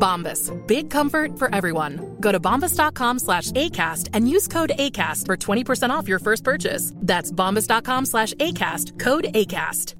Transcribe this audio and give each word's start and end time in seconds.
Bombas. 0.00 0.50
Big 0.66 0.90
comfort 0.90 1.38
for 1.38 1.54
everyone. 1.54 2.16
Go 2.20 2.32
to 2.32 2.40
bombas.com 2.40 3.18
slash 3.18 3.52
ACAST 3.52 4.08
and 4.14 4.28
use 4.28 4.48
code 4.48 4.72
ACAST 4.76 5.26
for 5.26 5.36
20% 5.36 5.90
off 5.90 6.08
your 6.08 6.18
first 6.18 6.42
purchase. 6.42 6.92
That's 6.96 7.30
bombas.com 7.30 8.06
slash 8.06 8.34
ACAST. 8.34 8.98
Code 8.98 9.26
ACAST. 9.34 9.94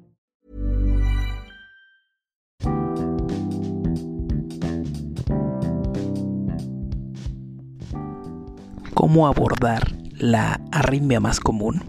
¿Cómo 8.93 9.27
abordar 9.27 9.93
la 10.19 10.61
arritmia 10.71 11.19
más 11.19 11.39
común? 11.39 11.81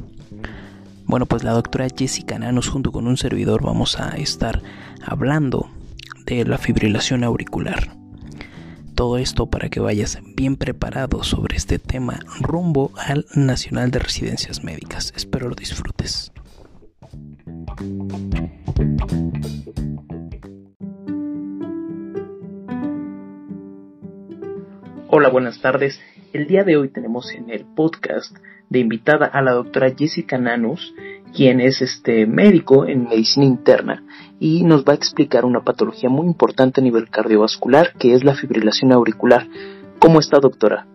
Bueno, 1.05 1.27
pues 1.27 1.45
la 1.45 1.53
doctora 1.53 1.89
Jessica 1.95 2.39
Nanos 2.39 2.69
junto 2.69 2.91
con 2.91 3.07
un 3.07 3.19
servidor 3.19 3.63
vamos 3.63 4.01
a 4.01 4.17
estar 4.17 4.63
hablando 5.05 5.69
de 6.25 6.47
la 6.47 6.57
fibrilación 6.57 7.23
auricular. 7.23 8.02
Todo 8.95 9.17
esto 9.19 9.47
para 9.47 9.69
que 9.71 9.81
vayas 9.81 10.19
bien 10.37 10.57
preparado 10.57 11.25
sobre 11.25 11.57
este 11.57 11.79
tema 11.79 12.21
rumbo 12.41 12.93
al 12.97 13.25
Nacional 13.35 13.91
de 13.91 13.99
Residencias 13.99 14.63
Médicas. 14.63 15.13
Espero 15.17 15.49
lo 15.49 15.55
disfrutes. 15.55 16.33
Hola, 25.09 25.31
buenas 25.31 25.61
tardes. 25.61 26.01
El 26.33 26.47
día 26.47 26.65
de 26.65 26.77
hoy 26.77 26.89
tenemos 26.89 27.33
en 27.33 27.51
el 27.51 27.65
podcast 27.65 28.37
de 28.71 28.79
invitada 28.79 29.27
a 29.27 29.43
la 29.43 29.53
doctora 29.53 29.95
Jessica 29.97 30.39
Nanus, 30.39 30.95
quien 31.35 31.61
es 31.61 31.81
este 31.81 32.27
médico 32.27 32.87
en 32.87 33.05
medicina 33.05 33.47
interna 33.47 34.05
y 34.39 34.65
nos 34.65 34.85
va 34.85 34.93
a 34.93 34.97
explicar 34.97 35.45
una 35.45 35.63
patología 35.63 36.11
muy 36.11 36.27
importante 36.27 36.81
a 36.81 36.85
nivel 36.85 37.09
cardiovascular 37.09 37.95
que 37.99 38.15
es 38.15 38.25
la 38.25 38.35
fibrilación 38.35 38.93
auricular. 38.93 39.47
¿Cómo 39.99 40.21
está, 40.21 40.39
doctora? 40.41 40.87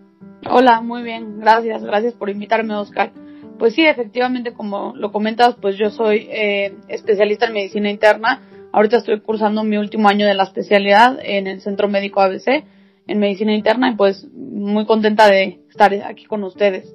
Hola, 0.50 0.82
muy 0.82 1.04
bien, 1.04 1.40
gracias, 1.40 1.84
gracias 1.84 2.14
por 2.14 2.30
invitarme, 2.30 2.76
Oscar. 2.76 3.12
Pues 3.58 3.74
sí, 3.74 3.86
efectivamente, 3.86 4.54
como 4.54 4.94
lo 4.96 5.12
comentas, 5.12 5.56
pues 5.60 5.78
yo 5.78 5.90
soy 5.90 6.28
eh, 6.30 6.76
especialista 6.88 7.48
en 7.48 7.54
medicina 7.54 7.90
interna. 7.90 8.42
Ahorita 8.72 8.98
estoy 8.98 9.20
cursando 9.22 9.64
mi 9.64 9.78
último 9.78 10.10
año 10.10 10.28
de 10.28 10.36
la 10.36 10.44
especialidad 10.44 11.18
en 11.24 11.48
el 11.48 11.62
Centro 11.62 11.88
Médico 11.88 12.22
ABC 12.22 12.64
en 13.08 13.20
medicina 13.20 13.54
interna 13.54 13.90
y 13.90 13.96
pues 13.96 14.28
muy 14.34 14.86
contenta 14.86 15.28
de 15.28 15.62
estar 15.70 15.94
aquí 15.94 16.26
con 16.26 16.44
ustedes 16.44 16.94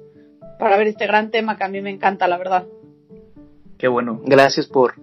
para 0.59 0.77
ver 0.77 0.87
este 0.87 1.07
gran 1.07 1.31
tema 1.31 1.57
que 1.57 1.63
a 1.63 1.67
mí 1.67 1.81
me 1.81 1.89
encanta, 1.89 2.27
la 2.27 2.37
verdad. 2.37 2.65
Qué 3.83 3.89
bueno, 3.89 4.21
gracias 4.23 4.67
por 4.67 4.93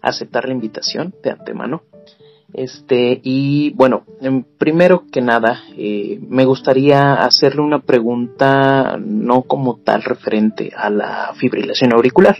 aceptar 0.00 0.46
la 0.46 0.52
invitación 0.52 1.12
de 1.24 1.32
antemano. 1.32 1.82
Este, 2.52 3.20
y 3.24 3.70
bueno, 3.70 4.04
primero 4.58 5.06
que 5.10 5.20
nada, 5.20 5.64
eh, 5.76 6.20
me 6.22 6.44
gustaría 6.44 7.14
hacerle 7.14 7.62
una 7.62 7.80
pregunta 7.80 8.96
no 8.96 9.42
como 9.42 9.80
tal 9.80 10.04
referente 10.04 10.70
a 10.76 10.88
la 10.88 11.32
fibrilación 11.34 11.92
auricular, 11.92 12.36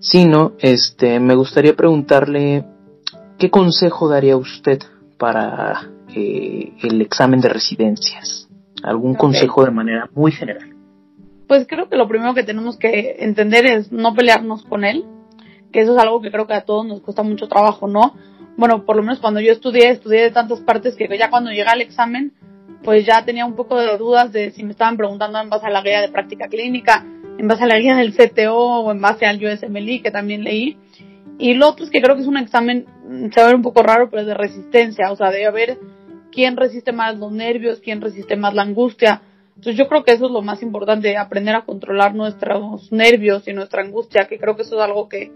sino 0.00 0.52
este, 0.60 1.20
me 1.20 1.34
gustaría 1.34 1.76
preguntarle 1.76 2.64
qué 3.38 3.50
consejo 3.50 4.08
daría 4.08 4.38
usted 4.38 4.78
para 5.18 5.90
eh, 6.16 6.72
el 6.82 7.02
examen 7.02 7.42
de 7.42 7.50
residencias. 7.50 8.48
¿Algún 8.82 9.14
consejo 9.14 9.62
de 9.62 9.72
manera 9.72 10.08
muy 10.14 10.32
general? 10.32 10.71
Pues 11.52 11.66
creo 11.68 11.86
que 11.90 11.96
lo 11.96 12.08
primero 12.08 12.32
que 12.32 12.44
tenemos 12.44 12.78
que 12.78 13.16
entender 13.18 13.66
es 13.66 13.92
no 13.92 14.14
pelearnos 14.14 14.64
con 14.64 14.86
él, 14.86 15.04
que 15.70 15.82
eso 15.82 15.92
es 15.92 16.02
algo 16.02 16.22
que 16.22 16.30
creo 16.30 16.46
que 16.46 16.54
a 16.54 16.64
todos 16.64 16.86
nos 16.86 17.02
cuesta 17.02 17.22
mucho 17.22 17.46
trabajo, 17.46 17.86
¿no? 17.86 18.14
Bueno, 18.56 18.86
por 18.86 18.96
lo 18.96 19.02
menos 19.02 19.20
cuando 19.20 19.38
yo 19.38 19.52
estudié, 19.52 19.90
estudié 19.90 20.22
de 20.22 20.30
tantas 20.30 20.60
partes 20.60 20.96
que 20.96 21.06
ya 21.18 21.28
cuando 21.28 21.50
llega 21.50 21.72
al 21.72 21.82
examen, 21.82 22.32
pues 22.82 23.04
ya 23.04 23.26
tenía 23.26 23.44
un 23.44 23.54
poco 23.54 23.78
de 23.78 23.98
dudas 23.98 24.32
de 24.32 24.52
si 24.52 24.64
me 24.64 24.70
estaban 24.70 24.96
preguntando 24.96 25.38
en 25.42 25.50
base 25.50 25.66
a 25.66 25.68
la 25.68 25.82
guía 25.82 26.00
de 26.00 26.08
práctica 26.08 26.48
clínica, 26.48 27.04
en 27.36 27.46
base 27.46 27.64
a 27.64 27.66
la 27.66 27.78
guía 27.78 27.96
del 27.96 28.14
CTO 28.14 28.56
o 28.56 28.90
en 28.90 29.02
base 29.02 29.26
al 29.26 29.36
USMLI 29.44 30.00
que 30.00 30.10
también 30.10 30.44
leí. 30.44 30.78
Y 31.38 31.52
lo 31.52 31.68
otro 31.68 31.84
es 31.84 31.90
que 31.90 32.00
creo 32.00 32.16
que 32.16 32.22
es 32.22 32.28
un 32.28 32.38
examen, 32.38 32.86
se 33.30 33.38
va 33.38 33.44
a 33.44 33.46
ver 33.48 33.56
un 33.56 33.62
poco 33.62 33.82
raro, 33.82 34.08
pero 34.08 34.24
de 34.24 34.32
resistencia, 34.32 35.12
o 35.12 35.16
sea, 35.16 35.30
debe 35.30 35.44
haber 35.44 35.78
quién 36.32 36.56
resiste 36.56 36.92
más 36.92 37.18
los 37.18 37.30
nervios, 37.30 37.80
quién 37.80 38.00
resiste 38.00 38.36
más 38.36 38.54
la 38.54 38.62
angustia. 38.62 39.20
Entonces 39.62 39.78
yo 39.78 39.88
creo 39.88 40.02
que 40.02 40.10
eso 40.10 40.26
es 40.26 40.32
lo 40.32 40.42
más 40.42 40.60
importante, 40.60 41.16
aprender 41.16 41.54
a 41.54 41.64
controlar 41.64 42.16
nuestros 42.16 42.90
nervios 42.90 43.46
y 43.46 43.52
nuestra 43.52 43.80
angustia, 43.80 44.26
que 44.26 44.36
creo 44.36 44.56
que 44.56 44.62
eso 44.62 44.74
es 44.74 44.82
algo 44.82 45.08
que 45.08 45.30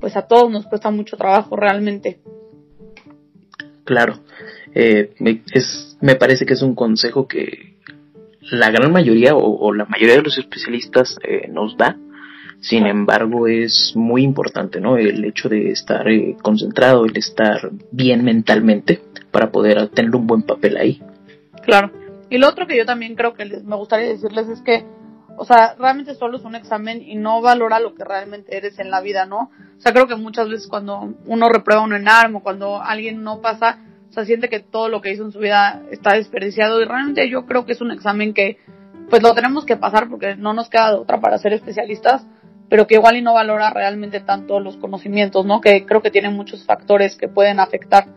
pues 0.00 0.16
a 0.16 0.28
todos 0.28 0.48
nos 0.48 0.64
cuesta 0.66 0.92
mucho 0.92 1.16
trabajo 1.16 1.56
realmente. 1.56 2.20
Claro, 3.82 4.20
eh, 4.76 5.10
es, 5.52 5.98
me 6.00 6.14
parece 6.14 6.46
que 6.46 6.52
es 6.52 6.62
un 6.62 6.76
consejo 6.76 7.26
que 7.26 7.74
la 8.42 8.70
gran 8.70 8.92
mayoría 8.92 9.34
o, 9.34 9.72
la 9.72 9.86
mayoría 9.86 10.14
de 10.14 10.22
los 10.22 10.38
especialistas 10.38 11.18
eh, 11.26 11.48
nos 11.48 11.76
da. 11.76 11.96
Sin 12.60 12.86
embargo, 12.86 13.48
es 13.48 13.94
muy 13.96 14.22
importante, 14.22 14.80
¿no? 14.80 14.98
El 14.98 15.24
hecho 15.24 15.48
de 15.48 15.72
estar 15.72 16.08
eh, 16.08 16.36
concentrado, 16.40 17.06
el 17.06 17.16
estar 17.16 17.72
bien 17.90 18.22
mentalmente 18.22 19.02
para 19.32 19.50
poder 19.50 19.88
tener 19.88 20.14
un 20.14 20.28
buen 20.28 20.42
papel 20.42 20.76
ahí. 20.76 21.02
Claro. 21.64 22.03
Y 22.34 22.38
lo 22.38 22.48
otro 22.48 22.66
que 22.66 22.76
yo 22.76 22.84
también 22.84 23.14
creo 23.14 23.32
que 23.32 23.44
les, 23.44 23.62
me 23.62 23.76
gustaría 23.76 24.08
decirles 24.08 24.48
es 24.48 24.60
que, 24.60 24.84
o 25.36 25.44
sea, 25.44 25.76
realmente 25.78 26.16
solo 26.16 26.36
es 26.36 26.42
un 26.42 26.56
examen 26.56 27.00
y 27.00 27.14
no 27.14 27.40
valora 27.40 27.78
lo 27.78 27.94
que 27.94 28.02
realmente 28.02 28.56
eres 28.56 28.76
en 28.80 28.90
la 28.90 29.00
vida, 29.00 29.24
¿no? 29.24 29.52
O 29.78 29.80
sea, 29.80 29.92
creo 29.92 30.08
que 30.08 30.16
muchas 30.16 30.48
veces 30.48 30.66
cuando 30.66 31.14
uno 31.26 31.48
reprueba 31.48 31.82
un 31.82 31.92
enarmo, 31.92 32.42
cuando 32.42 32.82
alguien 32.82 33.22
no 33.22 33.40
pasa, 33.40 33.78
o 34.10 34.12
sea, 34.12 34.24
siente 34.24 34.48
que 34.48 34.58
todo 34.58 34.88
lo 34.88 35.00
que 35.00 35.12
hizo 35.12 35.22
en 35.22 35.30
su 35.30 35.38
vida 35.38 35.82
está 35.92 36.14
desperdiciado 36.14 36.82
y 36.82 36.86
realmente 36.86 37.30
yo 37.30 37.46
creo 37.46 37.66
que 37.66 37.72
es 37.74 37.80
un 37.80 37.92
examen 37.92 38.34
que, 38.34 38.58
pues 39.08 39.22
lo 39.22 39.32
tenemos 39.32 39.64
que 39.64 39.76
pasar 39.76 40.08
porque 40.08 40.34
no 40.34 40.54
nos 40.54 40.68
queda 40.68 40.90
de 40.90 40.96
otra 40.96 41.20
para 41.20 41.38
ser 41.38 41.52
especialistas, 41.52 42.26
pero 42.68 42.88
que 42.88 42.96
igual 42.96 43.16
y 43.16 43.22
no 43.22 43.34
valora 43.34 43.70
realmente 43.70 44.18
tanto 44.18 44.58
los 44.58 44.76
conocimientos, 44.78 45.46
¿no? 45.46 45.60
Que 45.60 45.86
creo 45.86 46.02
que 46.02 46.10
tiene 46.10 46.30
muchos 46.30 46.66
factores 46.66 47.14
que 47.14 47.28
pueden 47.28 47.60
afectar 47.60 48.08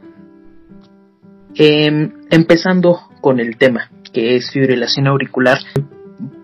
Em, 1.59 2.13
empezando 2.29 2.99
con 3.19 3.39
el 3.39 3.57
tema, 3.57 3.89
que 4.09 4.35
es 4.35 4.51
fibrilación 4.51 5.07
auricular, 5.07 5.59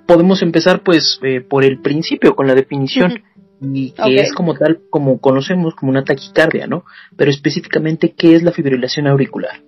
podemos 0.05 0.41
empezar 0.41 0.81
pues 0.83 1.19
eh, 1.23 1.41
por 1.41 1.63
el 1.63 1.79
principio, 1.81 2.35
con 2.35 2.47
la 2.47 2.55
definición, 2.55 3.23
y 3.61 3.91
que 3.91 4.15
es 4.15 4.33
como 4.33 4.55
tal, 4.55 4.81
como 4.89 5.19
conocemos 5.19 5.75
como 5.75 5.91
una 5.91 6.03
taquicardia, 6.03 6.67
¿no? 6.67 6.83
Pero 7.15 7.31
específicamente, 7.31 8.13
¿qué 8.17 8.35
es 8.35 8.43
la 8.43 8.51
fibrilación 8.51 9.07
auricular? 9.07 9.61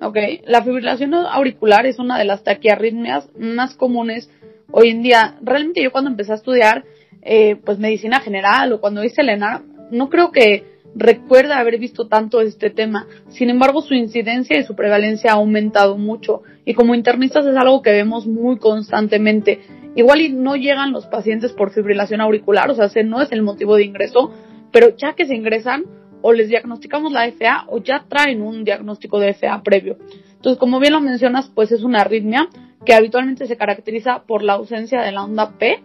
Ok, 0.00 0.16
la 0.46 0.62
fibrilación 0.62 1.14
auricular 1.14 1.86
es 1.86 1.98
una 1.98 2.18
de 2.18 2.24
las 2.24 2.42
taquiarritmias 2.42 3.28
más 3.38 3.74
comunes 3.74 4.30
hoy 4.70 4.90
en 4.90 5.02
día. 5.02 5.36
Realmente 5.42 5.82
yo 5.82 5.92
cuando 5.92 6.10
empecé 6.10 6.32
a 6.32 6.36
estudiar, 6.36 6.84
eh, 7.22 7.56
pues 7.56 7.78
medicina 7.78 8.20
general 8.20 8.72
o 8.72 8.80
cuando 8.80 9.04
hice 9.04 9.22
el 9.22 9.30
ENAR, 9.30 9.62
no 9.90 10.10
creo 10.10 10.32
que 10.32 10.73
recuerda 10.94 11.58
haber 11.58 11.78
visto 11.78 12.06
tanto 12.06 12.40
este 12.40 12.70
tema. 12.70 13.06
Sin 13.28 13.50
embargo, 13.50 13.82
su 13.82 13.94
incidencia 13.94 14.58
y 14.58 14.64
su 14.64 14.74
prevalencia 14.74 15.32
ha 15.32 15.34
aumentado 15.34 15.98
mucho 15.98 16.42
y 16.64 16.74
como 16.74 16.94
internistas 16.94 17.46
es 17.46 17.56
algo 17.56 17.82
que 17.82 17.90
vemos 17.90 18.26
muy 18.26 18.58
constantemente. 18.58 19.60
Igual 19.96 20.20
y 20.20 20.32
no 20.32 20.56
llegan 20.56 20.92
los 20.92 21.06
pacientes 21.06 21.52
por 21.52 21.72
fibrilación 21.72 22.20
auricular, 22.20 22.68
o 22.70 22.74
sea, 22.74 22.88
no 23.04 23.22
es 23.22 23.30
el 23.32 23.42
motivo 23.42 23.76
de 23.76 23.84
ingreso, 23.84 24.32
pero 24.72 24.96
ya 24.96 25.14
que 25.14 25.26
se 25.26 25.36
ingresan 25.36 25.84
o 26.20 26.32
les 26.32 26.48
diagnosticamos 26.48 27.12
la 27.12 27.30
FA 27.30 27.66
o 27.68 27.78
ya 27.78 28.06
traen 28.08 28.42
un 28.42 28.64
diagnóstico 28.64 29.20
de 29.20 29.34
FA 29.34 29.62
previo. 29.62 29.98
Entonces, 30.36 30.58
como 30.58 30.80
bien 30.80 30.92
lo 30.92 31.00
mencionas, 31.00 31.50
pues 31.54 31.70
es 31.70 31.82
una 31.82 32.00
arritmia 32.00 32.48
que 32.84 32.94
habitualmente 32.94 33.46
se 33.46 33.56
caracteriza 33.56 34.24
por 34.26 34.42
la 34.42 34.54
ausencia 34.54 35.00
de 35.02 35.12
la 35.12 35.24
onda 35.24 35.52
P. 35.58 35.82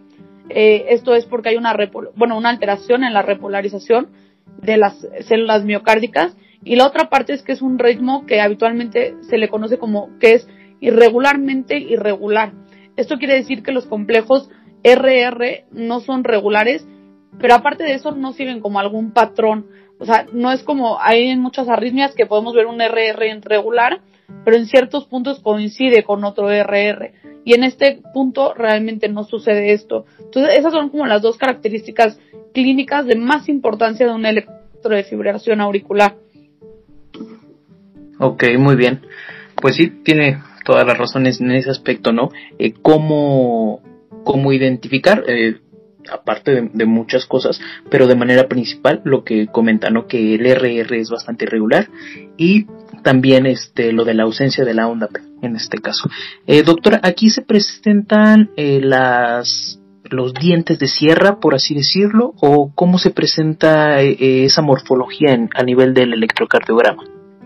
Eh, 0.48 0.86
esto 0.88 1.14
es 1.14 1.26
porque 1.26 1.50
hay 1.50 1.56
una, 1.56 1.76
bueno, 2.16 2.36
una 2.36 2.50
alteración 2.50 3.04
en 3.04 3.14
la 3.14 3.22
repolarización 3.22 4.08
de 4.58 4.76
las 4.76 5.06
células 5.26 5.64
miocárdicas 5.64 6.36
y 6.62 6.76
la 6.76 6.86
otra 6.86 7.08
parte 7.08 7.32
es 7.32 7.42
que 7.42 7.52
es 7.52 7.62
un 7.62 7.78
ritmo 7.78 8.26
que 8.26 8.40
habitualmente 8.40 9.14
se 9.22 9.38
le 9.38 9.48
conoce 9.48 9.78
como 9.78 10.10
que 10.18 10.34
es 10.34 10.48
irregularmente 10.80 11.78
irregular. 11.78 12.52
Esto 12.96 13.18
quiere 13.18 13.34
decir 13.34 13.62
que 13.62 13.72
los 13.72 13.86
complejos 13.86 14.50
RR 14.82 15.64
no 15.70 16.00
son 16.00 16.24
regulares, 16.24 16.86
pero 17.38 17.54
aparte 17.54 17.84
de 17.84 17.94
eso 17.94 18.12
no 18.12 18.32
siguen 18.32 18.60
como 18.60 18.78
algún 18.78 19.12
patrón. 19.12 19.66
O 19.98 20.04
sea, 20.04 20.26
no 20.32 20.52
es 20.52 20.62
como 20.62 21.00
hay 21.00 21.28
en 21.28 21.40
muchas 21.40 21.68
arritmias 21.68 22.14
que 22.14 22.26
podemos 22.26 22.54
ver 22.54 22.66
un 22.66 22.80
RR 22.80 23.26
irregular, 23.26 24.00
pero 24.44 24.56
en 24.56 24.66
ciertos 24.66 25.06
puntos 25.06 25.40
coincide 25.40 26.02
con 26.04 26.24
otro 26.24 26.48
RR. 26.50 27.12
Y 27.44 27.54
en 27.54 27.64
este 27.64 28.00
punto 28.12 28.54
realmente 28.54 29.08
no 29.08 29.24
sucede 29.24 29.72
esto. 29.72 30.04
Entonces, 30.18 30.58
esas 30.58 30.72
son 30.72 30.90
como 30.90 31.06
las 31.06 31.22
dos 31.22 31.36
características 31.36 32.18
clínicas 32.52 33.06
de 33.06 33.16
más 33.16 33.48
importancia 33.48 34.06
de 34.06 34.12
un 34.12 34.26
electrodefibrilación 34.26 35.60
auricular. 35.60 36.16
Ok, 38.18 38.44
muy 38.58 38.76
bien. 38.76 39.00
Pues 39.60 39.76
sí, 39.76 39.90
tiene 40.04 40.42
todas 40.64 40.86
las 40.86 40.98
razones 40.98 41.40
en 41.40 41.50
ese 41.52 41.70
aspecto, 41.70 42.12
¿no? 42.12 42.30
Eh, 42.58 42.74
¿cómo, 42.82 43.80
¿Cómo 44.24 44.52
identificar? 44.52 45.24
Eh, 45.26 45.60
aparte 46.10 46.68
de, 46.72 46.86
muchas 46.86 47.26
cosas, 47.26 47.60
pero 47.90 48.06
de 48.06 48.14
manera 48.14 48.48
principal 48.48 49.00
lo 49.04 49.24
que 49.24 49.46
comenta, 49.46 49.90
¿no? 49.90 50.06
Que 50.06 50.34
el 50.34 50.46
RR 50.46 50.98
es 50.98 51.10
bastante 51.10 51.44
irregular 51.44 51.88
y 52.36 52.66
también 53.02 53.46
este 53.46 53.92
lo 53.92 54.04
de 54.04 54.14
la 54.14 54.24
ausencia 54.24 54.64
de 54.64 54.74
la 54.74 54.88
onda 54.88 55.08
en 55.42 55.56
este 55.56 55.78
caso. 55.78 56.08
Eh, 56.46 56.62
doctora, 56.62 57.00
aquí 57.02 57.30
se 57.30 57.42
presentan 57.42 58.50
eh, 58.56 58.80
las 58.82 59.78
los 60.04 60.34
dientes 60.34 60.78
de 60.78 60.88
sierra, 60.88 61.38
por 61.38 61.54
así 61.54 61.74
decirlo, 61.74 62.34
o 62.40 62.72
cómo 62.74 62.98
se 62.98 63.10
presenta 63.10 64.02
eh, 64.02 64.44
esa 64.44 64.60
morfología 64.60 65.38
a 65.54 65.62
nivel 65.62 65.94
del 65.94 66.14
electrocardiograma. 66.14 67.04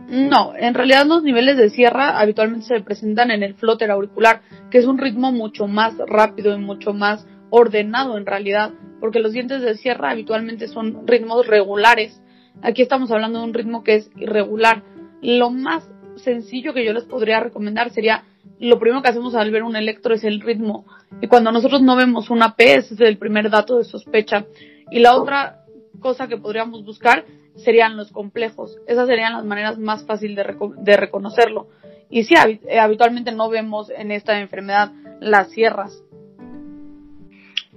No, 0.08 0.52
en 0.56 0.74
realidad 0.74 1.06
los 1.06 1.22
niveles 1.22 1.56
de 1.56 1.70
sierra 1.70 2.20
habitualmente 2.20 2.66
se 2.66 2.80
presentan 2.80 3.30
en 3.30 3.42
el 3.42 3.54
flóter 3.54 3.90
auricular, 3.90 4.42
que 4.70 4.78
es 4.78 4.86
un 4.86 4.98
ritmo 4.98 5.32
mucho 5.32 5.66
más 5.66 5.94
rápido 6.06 6.54
y 6.54 6.60
mucho 6.60 6.92
más 6.92 7.26
ordenado 7.54 8.18
en 8.18 8.26
realidad, 8.26 8.72
porque 9.00 9.20
los 9.20 9.32
dientes 9.32 9.62
de 9.62 9.76
sierra 9.76 10.10
habitualmente 10.10 10.66
son 10.66 11.06
ritmos 11.06 11.46
regulares. 11.46 12.20
Aquí 12.62 12.82
estamos 12.82 13.10
hablando 13.12 13.38
de 13.38 13.44
un 13.44 13.54
ritmo 13.54 13.84
que 13.84 13.94
es 13.96 14.10
irregular. 14.16 14.82
Lo 15.22 15.50
más 15.50 15.88
sencillo 16.16 16.74
que 16.74 16.84
yo 16.84 16.92
les 16.92 17.04
podría 17.04 17.40
recomendar 17.40 17.90
sería 17.90 18.24
lo 18.58 18.78
primero 18.78 19.02
que 19.02 19.08
hacemos 19.08 19.34
al 19.34 19.50
ver 19.52 19.62
un 19.62 19.76
electro 19.76 20.14
es 20.14 20.24
el 20.24 20.40
ritmo. 20.40 20.84
Y 21.20 21.28
cuando 21.28 21.52
nosotros 21.52 21.80
no 21.80 21.96
vemos 21.96 22.28
una 22.28 22.56
P, 22.56 22.74
ese 22.74 22.94
es 22.94 23.00
el 23.00 23.18
primer 23.18 23.50
dato 23.50 23.78
de 23.78 23.84
sospecha. 23.84 24.46
Y 24.90 24.98
la 24.98 25.16
otra 25.16 25.64
cosa 26.00 26.26
que 26.26 26.36
podríamos 26.36 26.84
buscar 26.84 27.24
serían 27.56 27.96
los 27.96 28.10
complejos. 28.10 28.78
Esas 28.88 29.06
serían 29.06 29.34
las 29.34 29.44
maneras 29.44 29.78
más 29.78 30.04
fáciles 30.04 30.36
de, 30.36 30.56
de 30.78 30.96
reconocerlo. 30.96 31.68
Y 32.10 32.24
sí, 32.24 32.34
habitualmente 32.80 33.32
no 33.32 33.48
vemos 33.48 33.90
en 33.90 34.10
esta 34.10 34.40
enfermedad 34.40 34.92
las 35.20 35.50
sierras. 35.50 36.03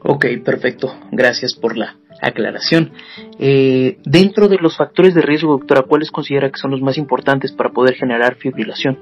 Ok, 0.03 0.25
perfecto. 0.43 0.93
Gracias 1.11 1.53
por 1.55 1.77
la 1.77 1.97
aclaración. 2.21 2.91
Eh, 3.39 3.97
dentro 4.05 4.47
de 4.47 4.57
los 4.57 4.77
factores 4.77 5.13
de 5.13 5.21
riesgo, 5.21 5.51
doctora, 5.51 5.83
¿cuáles 5.83 6.11
considera 6.11 6.49
que 6.51 6.59
son 6.59 6.71
los 6.71 6.81
más 6.81 6.97
importantes 6.97 7.51
para 7.51 7.71
poder 7.71 7.95
generar 7.95 8.35
fibrilación? 8.35 8.97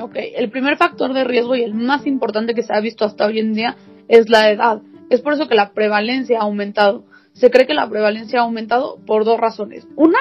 Ok, 0.00 0.16
el 0.16 0.50
primer 0.50 0.76
factor 0.76 1.12
de 1.12 1.24
riesgo 1.24 1.54
y 1.54 1.62
el 1.62 1.74
más 1.74 2.06
importante 2.06 2.54
que 2.54 2.62
se 2.62 2.74
ha 2.74 2.80
visto 2.80 3.04
hasta 3.04 3.26
hoy 3.26 3.38
en 3.38 3.52
día 3.52 3.76
es 4.08 4.28
la 4.28 4.50
edad. 4.50 4.80
Es 5.10 5.20
por 5.20 5.34
eso 5.34 5.48
que 5.48 5.54
la 5.54 5.72
prevalencia 5.72 6.38
ha 6.38 6.42
aumentado. 6.42 7.04
Se 7.34 7.50
cree 7.50 7.66
que 7.66 7.74
la 7.74 7.88
prevalencia 7.88 8.40
ha 8.40 8.44
aumentado 8.44 8.98
por 9.06 9.24
dos 9.24 9.38
razones. 9.38 9.86
Una, 9.96 10.18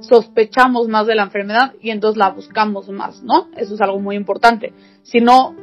sospechamos 0.00 0.88
más 0.88 1.06
de 1.06 1.14
la 1.14 1.24
enfermedad 1.24 1.74
y 1.80 1.90
entonces 1.90 2.16
la 2.16 2.30
buscamos 2.30 2.88
más, 2.88 3.22
¿no? 3.22 3.48
Eso 3.56 3.74
es 3.74 3.80
algo 3.80 3.98
muy 3.98 4.16
importante. 4.16 4.72
Si 5.02 5.20
no 5.20 5.54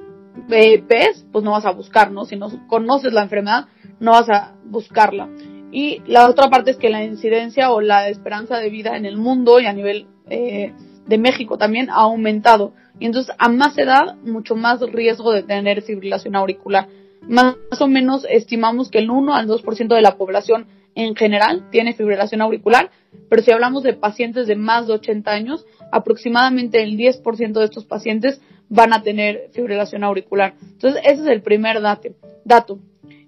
ves, 0.47 1.25
pues 1.31 1.43
no 1.43 1.51
vas 1.51 1.65
a 1.65 1.71
buscar, 1.71 2.11
¿no? 2.11 2.25
Si 2.25 2.35
no 2.35 2.49
conoces 2.67 3.13
la 3.13 3.23
enfermedad, 3.23 3.67
no 4.05 4.11
vas 4.11 4.29
a 4.29 4.53
buscarla. 4.63 5.29
Y 5.71 6.01
la 6.07 6.29
otra 6.29 6.49
parte 6.49 6.71
es 6.71 6.77
que 6.77 6.89
la 6.89 7.03
incidencia 7.03 7.71
o 7.71 7.81
la 7.81 8.07
esperanza 8.07 8.57
de 8.59 8.69
vida 8.69 8.95
en 8.95 9.05
el 9.05 9.17
mundo 9.17 9.59
y 9.59 9.65
a 9.65 9.73
nivel 9.73 10.07
eh, 10.29 10.71
de 11.05 11.17
México 11.17 11.57
también 11.57 11.89
ha 11.89 11.95
aumentado. 11.95 12.71
Y 12.99 13.05
entonces 13.07 13.35
a 13.37 13.49
más 13.49 13.77
edad, 13.77 14.15
mucho 14.23 14.55
más 14.55 14.79
riesgo 14.79 15.33
de 15.33 15.43
tener 15.43 15.81
fibrilación 15.81 16.35
auricular. 16.35 16.87
Más 17.27 17.55
o 17.79 17.87
menos 17.87 18.25
estimamos 18.29 18.89
que 18.89 18.99
el 18.99 19.09
1 19.09 19.35
al 19.35 19.47
2% 19.47 19.95
de 19.95 20.01
la 20.01 20.15
población 20.15 20.67
en 20.93 21.15
general 21.15 21.67
tiene 21.71 21.93
fibrilación 21.93 22.41
auricular, 22.41 22.91
pero 23.29 23.41
si 23.41 23.51
hablamos 23.51 23.83
de 23.83 23.93
pacientes 23.93 24.47
de 24.47 24.55
más 24.55 24.87
de 24.87 24.93
80 24.93 25.31
años, 25.31 25.65
aproximadamente 25.91 26.81
el 26.83 26.97
10% 26.97 27.53
de 27.53 27.65
estos 27.65 27.85
pacientes 27.85 28.39
van 28.69 28.93
a 28.93 29.01
tener 29.01 29.49
fibrilación 29.51 30.03
auricular. 30.03 30.53
Entonces, 30.61 31.01
ese 31.03 31.23
es 31.23 31.27
el 31.27 31.41
primer 31.41 31.81
dato. 31.81 32.09
dato. 32.45 32.79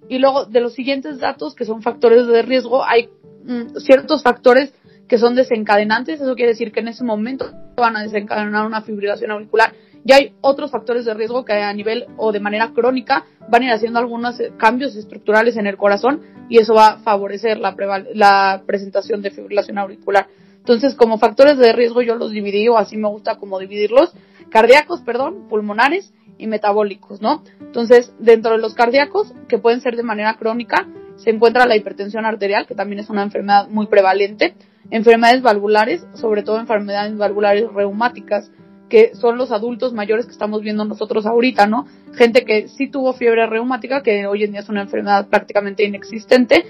Y 0.10 0.20
luego, 0.20 0.46
de 0.46 0.62
los 0.62 0.74
siguientes 0.74 1.20
datos, 1.20 1.56
que 1.56 1.66
son 1.66 1.82
factores 1.82 2.28
de 2.28 2.42
riesgo, 2.42 2.84
hay 2.84 3.10
mm, 3.44 3.78
ciertos 3.78 4.24
factores 4.24 4.74
que 5.08 5.18
son 5.18 5.36
desencadenantes, 5.36 6.20
eso 6.20 6.36
quiere 6.36 6.52
decir 6.52 6.72
que 6.72 6.82
en 6.82 6.90
ese 6.90 7.04
momento 7.04 7.50
van 7.78 7.96
a 7.96 8.04
desencadenar 8.04 8.66
una 8.66 8.82
fibrilación 8.82 9.32
auricular. 9.32 9.74
Y 10.06 10.14
hay 10.14 10.34
otros 10.42 10.72
factores 10.72 11.06
de 11.06 11.14
riesgo 11.14 11.44
que 11.44 11.54
a 11.54 11.74
nivel 11.74 12.06
o 12.18 12.32
de 12.32 12.40
manera 12.40 12.72
crónica 12.74 13.26
van 13.50 13.64
a 13.64 13.66
ir 13.66 13.72
haciendo 13.72 14.00
algunos 14.00 14.40
eh, 14.40 14.54
cambios 14.58 14.96
estructurales 14.96 15.58
en 15.58 15.68
el 15.68 15.78
corazón 15.78 16.22
y 16.50 16.60
eso 16.60 16.74
va 16.74 16.88
a 16.88 16.98
favorecer 17.00 17.58
la, 17.60 17.76
la 18.14 18.64
presentación 18.66 19.22
de 19.22 19.32
fibrilación 19.32 19.78
auricular. 19.78 20.28
Entonces, 20.60 20.96
como 20.96 21.18
factores 21.18 21.58
de 21.58 21.74
riesgo 21.74 22.02
yo 22.02 22.16
los 22.16 22.32
dividí 22.32 22.68
o 22.68 22.78
así 22.78 22.98
me 22.98 23.08
gusta 23.08 23.38
como 23.38 23.60
dividirlos 23.60 24.14
cardíacos, 24.50 25.02
perdón, 25.02 25.48
pulmonares 25.50 26.14
y 26.38 26.48
metabólicos, 26.48 27.22
¿no? 27.22 27.44
Entonces, 27.60 28.14
dentro 28.20 28.54
de 28.54 28.58
los 28.60 28.74
cardíacos, 28.74 29.34
que 29.48 29.58
pueden 29.58 29.82
ser 29.82 29.96
de 29.96 30.04
manera 30.04 30.36
crónica, 30.36 30.88
se 31.16 31.32
encuentra 31.32 31.66
la 31.66 31.76
hipertensión 31.76 32.26
arterial, 32.26 32.68
que 32.68 32.76
también 32.76 33.00
es 33.00 33.10
una 33.10 33.24
enfermedad 33.24 33.68
muy 33.70 33.88
prevalente, 33.88 34.56
enfermedades 34.92 35.42
valvulares, 35.42 36.06
sobre 36.14 36.44
todo 36.44 36.60
enfermedades 36.60 37.18
valvulares 37.18 37.72
reumáticas, 37.74 38.52
que 38.90 39.16
son 39.16 39.38
los 39.38 39.52
adultos 39.52 39.94
mayores 39.94 40.26
que 40.26 40.32
estamos 40.32 40.62
viendo 40.62 40.86
nosotros 40.86 41.26
ahorita, 41.26 41.68
¿no? 41.68 41.88
Gente 42.14 42.46
que 42.46 42.68
sí 42.70 42.90
tuvo 42.90 43.14
fiebre 43.14 43.46
reumática, 43.48 44.02
que 44.02 44.28
hoy 44.28 44.44
en 44.44 44.52
día 44.52 44.62
es 44.62 44.70
una 44.70 44.84
enfermedad 44.84 45.28
prácticamente 45.28 45.84
inexistente, 45.84 46.64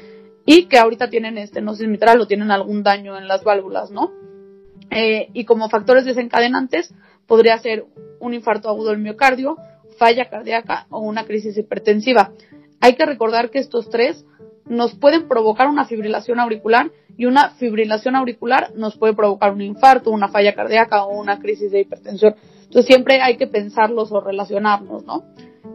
y 0.46 0.68
que 0.68 0.80
ahorita 0.80 1.10
tienen 1.10 1.38
estenosis 1.38 1.88
mitral 1.88 2.22
o 2.22 2.26
tienen 2.26 2.52
algún 2.52 2.82
daño 2.82 3.18
en 3.18 3.28
las 3.28 3.44
válvulas, 3.44 3.92
¿no? 3.92 4.12
Eh, 4.90 5.28
y 5.34 5.44
como 5.44 5.70
factores 5.70 6.06
desencadenantes, 6.06 6.94
podría 7.28 7.58
ser 7.60 7.86
un 8.20 8.34
infarto 8.34 8.70
agudo 8.70 8.90
del 8.90 9.00
miocardio, 9.00 9.58
falla 9.98 10.30
cardíaca 10.30 10.88
o 10.90 11.00
una 11.00 11.26
crisis 11.26 11.58
hipertensiva. 11.58 12.32
Hay 12.80 12.94
que 12.96 13.06
recordar 13.06 13.50
que 13.50 13.60
estos 13.60 13.90
tres 13.90 14.26
nos 14.66 14.96
pueden 14.96 15.28
provocar 15.28 15.68
una 15.68 15.86
fibrilación 15.86 16.40
auricular 16.40 16.92
y 17.18 17.26
una 17.26 17.52
fibrilación 17.52 18.16
auricular 18.16 18.72
nos 18.76 18.98
puede 18.98 19.14
provocar 19.14 19.52
un 19.52 19.62
infarto, 19.62 20.12
una 20.12 20.28
falla 20.28 20.54
cardíaca 20.54 21.04
o 21.04 21.20
una 21.20 21.40
crisis 21.40 21.72
de 21.72 21.82
hipertensión. 21.82 22.36
Entonces 22.64 22.86
siempre 22.86 23.22
hay 23.22 23.38
que 23.38 23.48
pensarlos 23.48 24.12
o 24.12 24.22
relacionarnos, 24.22 25.04
¿no? 25.06 25.24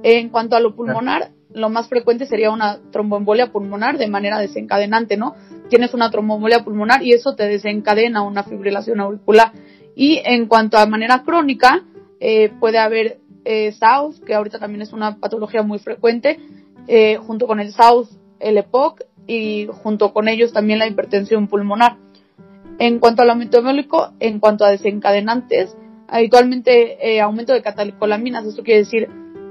En 0.03 0.29
cuanto 0.29 0.57
a 0.57 0.61
lo 0.61 0.77
pulmonar, 0.77 1.31
lo 1.53 1.69
más 1.69 1.89
frecuente 1.89 2.27
sería 2.27 2.51
una 2.51 2.79
tromboembolia 2.91 3.51
pulmonar 3.51 3.99
de 3.99 4.09
manera 4.09 4.39
desencadenante, 4.39 5.17
¿no? 5.17 5.35
Tienes 5.69 5.95
una 5.95 6.11
tromboembolia 6.11 6.65
pulmonar 6.65 7.03
y 7.03 7.13
eso 7.13 7.35
te 7.35 7.47
desencadena 7.47 8.23
una 8.23 8.45
fibrilación 8.45 9.01
auricular. 9.01 9.53
Y 9.95 10.21
en 10.25 10.47
cuanto 10.47 10.79
a 10.79 10.87
manera 10.87 11.23
crónica, 11.23 11.85
eh, 12.21 12.51
puede 12.61 12.79
haber 12.79 13.19
eh, 13.45 13.73
SAUS, 13.73 14.21
que 14.21 14.35
ahorita 14.35 14.59
también 14.59 14.83
es 14.83 14.93
una 14.93 15.19
patología 15.19 15.63
muy 15.63 15.79
frecuente, 15.79 16.39
eh, 16.87 17.17
junto 17.17 17.47
con 17.47 17.61
el 17.61 17.73
SAUS, 17.73 18.09
el 18.41 18.59
EPOC 18.59 19.03
y 19.27 19.69
junto 19.71 20.13
con 20.13 20.29
ellos 20.29 20.53
también 20.53 20.79
la 20.79 20.87
hipertensión 20.87 21.49
pulmonar. 21.49 21.97
En 22.79 22.99
cuanto 22.99 23.23
a 23.23 23.27
lo 23.27 23.37
metabólico, 23.37 24.13
en 24.19 24.41
cuanto 24.41 24.65
a 24.65 24.71
desencadenantes, 24.71 25.77
habitualmente 26.09 27.21
aumento 27.21 27.53
de 27.53 27.63
catalcolaminas, 27.63 28.47
esto 28.47 28.63
quiere 28.63 28.81
decir 28.81 29.09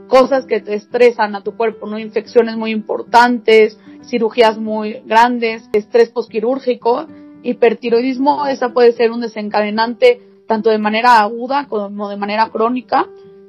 cosas 0.08 0.46
que 0.46 0.60
te 0.60 0.74
estresan 0.74 1.36
a 1.36 1.42
tu 1.42 1.56
cuerpo, 1.56 1.88
¿no? 1.88 1.98
Infecciones 1.98 2.58
muy 2.58 2.72
importantes, 2.72 3.80
cirugías 4.04 4.58
muy 4.58 5.02
grandes, 5.06 5.70
estrés 5.72 6.10
posquirúrgico 6.10 7.08
Hipertiroidismo, 7.44 8.46
esa 8.48 8.70
puede 8.70 8.94
ser 8.94 9.12
un 9.12 9.22
desencadenante 9.22 10.22
tanto 10.48 10.70
de 10.70 10.78
manera 10.78 11.20
aguda 11.20 11.68
como 11.68 12.10
de 12.10 12.18
manera 12.18 12.50
crónica. 12.50 13.08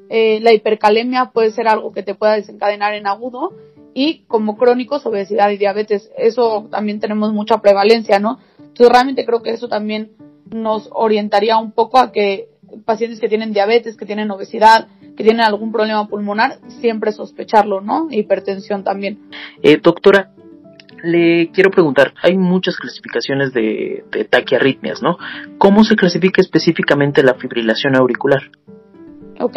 Eh, 0.09 0.41
la 0.41 0.53
hipercalemia 0.53 1.31
puede 1.33 1.53
ser 1.53 1.69
algo 1.69 1.93
que 1.93 2.03
te 2.03 2.15
pueda 2.15 2.35
desencadenar 2.35 2.95
en 2.95 3.07
agudo 3.07 3.53
y 3.95 4.25
como 4.29 4.57
crónicos 4.57 5.07
obesidad 5.07 5.51
y 5.51 5.57
diabetes. 5.57 6.11
Eso 6.17 6.69
también 6.71 7.01
tenemos 7.01 7.33
mucha 7.33 7.59
prevalencia, 7.59 8.19
¿no? 8.19 8.39
Entonces 8.59 8.89
realmente 8.89 9.25
creo 9.25 9.43
que 9.43 9.51
eso 9.51 9.69
también 9.69 10.13
nos 10.51 10.89
orientaría 10.93 11.57
un 11.59 11.73
poco 11.73 11.99
a 11.99 12.13
que 12.13 12.49
pacientes 12.85 13.21
que 13.21 13.29
tienen 13.29 13.53
diabetes, 13.53 13.97
que 13.97 14.07
tienen 14.07 14.31
obesidad, 14.31 14.89
que 15.17 15.25
tienen 15.25 15.43
algún 15.43 15.73
problema 15.73 16.09
pulmonar, 16.09 16.59
siempre 16.81 17.13
sospecharlo, 17.13 17.81
¿no? 17.81 18.09
Hipertensión 18.11 18.83
también. 18.85 19.19
Eh, 19.63 19.79
doctora, 19.83 20.33
le 21.03 21.51
quiero 21.53 21.71
preguntar, 21.71 22.15
hay 22.23 22.37
muchas 22.37 22.77
clasificaciones 22.77 23.53
de, 23.53 24.05
de 24.11 24.25
taquiarritmias, 24.25 25.03
¿no? 25.03 25.19
¿Cómo 25.59 25.85
se 25.85 25.97
clasifica 25.97 26.41
específicamente 26.41 27.23
la 27.23 27.35
fibrilación 27.35 27.97
auricular? 27.97 28.43
Ok, 29.41 29.57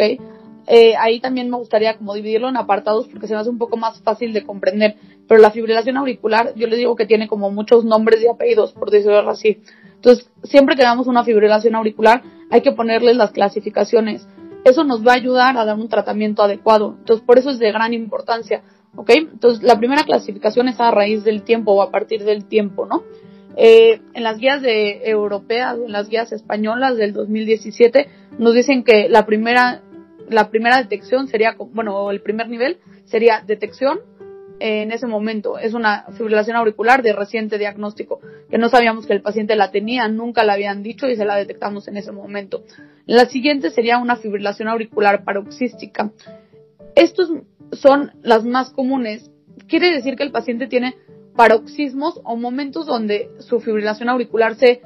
eh, 0.68 0.96
ahí 0.98 1.20
también 1.20 1.48
me 1.48 1.56
gustaría 1.56 1.96
como 1.96 2.14
dividirlo 2.14 2.48
en 2.48 2.56
apartados 2.56 3.06
porque 3.06 3.28
se 3.28 3.36
hace 3.36 3.50
un 3.50 3.58
poco 3.58 3.76
más 3.76 4.00
fácil 4.02 4.32
de 4.32 4.44
comprender. 4.44 4.96
Pero 5.28 5.40
la 5.40 5.50
fibrilación 5.50 5.96
auricular, 5.96 6.54
yo 6.56 6.66
les 6.66 6.78
digo 6.78 6.96
que 6.96 7.06
tiene 7.06 7.28
como 7.28 7.50
muchos 7.50 7.84
nombres 7.84 8.22
y 8.22 8.28
apellidos, 8.28 8.72
por 8.72 8.90
decirlo 8.90 9.28
así. 9.30 9.60
Entonces, 9.94 10.28
siempre 10.42 10.76
que 10.76 10.82
damos 10.82 11.06
una 11.06 11.24
fibrilación 11.24 11.74
auricular, 11.74 12.22
hay 12.50 12.60
que 12.60 12.72
ponerles 12.72 13.16
las 13.16 13.30
clasificaciones. 13.30 14.26
Eso 14.64 14.82
nos 14.82 15.06
va 15.06 15.12
a 15.12 15.16
ayudar 15.16 15.56
a 15.56 15.64
dar 15.64 15.76
un 15.76 15.88
tratamiento 15.88 16.42
adecuado. 16.42 16.96
Entonces, 16.98 17.24
por 17.24 17.38
eso 17.38 17.50
es 17.50 17.58
de 17.58 17.70
gran 17.70 17.94
importancia. 17.94 18.62
¿Ok? 18.96 19.10
Entonces, 19.10 19.62
la 19.62 19.78
primera 19.78 20.04
clasificación 20.04 20.68
es 20.68 20.80
a 20.80 20.90
raíz 20.90 21.24
del 21.24 21.42
tiempo 21.42 21.72
o 21.72 21.82
a 21.82 21.90
partir 21.90 22.24
del 22.24 22.46
tiempo, 22.46 22.86
¿no? 22.86 23.04
Eh, 23.56 24.00
en 24.12 24.22
las 24.22 24.38
guías 24.38 24.60
de 24.60 25.08
europeas 25.08 25.78
o 25.78 25.86
en 25.86 25.92
las 25.92 26.08
guías 26.08 26.30
españolas 26.32 26.96
del 26.96 27.14
2017 27.14 28.06
nos 28.38 28.52
dicen 28.54 28.84
que 28.84 29.08
la 29.08 29.24
primera 29.24 29.82
la 30.28 30.50
primera 30.50 30.78
detección 30.78 31.28
sería, 31.28 31.56
bueno, 31.58 32.10
el 32.10 32.20
primer 32.20 32.48
nivel 32.48 32.78
sería 33.04 33.42
detección 33.46 34.00
en 34.58 34.90
ese 34.90 35.06
momento. 35.06 35.58
Es 35.58 35.74
una 35.74 36.06
fibrilación 36.16 36.56
auricular 36.56 37.02
de 37.02 37.12
reciente 37.12 37.58
diagnóstico, 37.58 38.20
que 38.50 38.58
no 38.58 38.68
sabíamos 38.68 39.06
que 39.06 39.12
el 39.12 39.20
paciente 39.20 39.54
la 39.54 39.70
tenía, 39.70 40.08
nunca 40.08 40.44
la 40.44 40.54
habían 40.54 40.82
dicho 40.82 41.08
y 41.08 41.16
se 41.16 41.24
la 41.24 41.36
detectamos 41.36 41.88
en 41.88 41.96
ese 41.96 42.12
momento. 42.12 42.64
La 43.04 43.26
siguiente 43.26 43.70
sería 43.70 43.98
una 43.98 44.16
fibrilación 44.16 44.68
auricular 44.68 45.24
paroxística. 45.24 46.10
Estos 46.94 47.30
son 47.72 48.12
las 48.22 48.44
más 48.44 48.70
comunes. 48.70 49.30
Quiere 49.68 49.90
decir 49.90 50.16
que 50.16 50.22
el 50.22 50.32
paciente 50.32 50.66
tiene 50.66 50.94
paroxismos 51.36 52.20
o 52.24 52.36
momentos 52.36 52.86
donde 52.86 53.30
su 53.40 53.60
fibrilación 53.60 54.08
auricular 54.08 54.56
se 54.56 54.80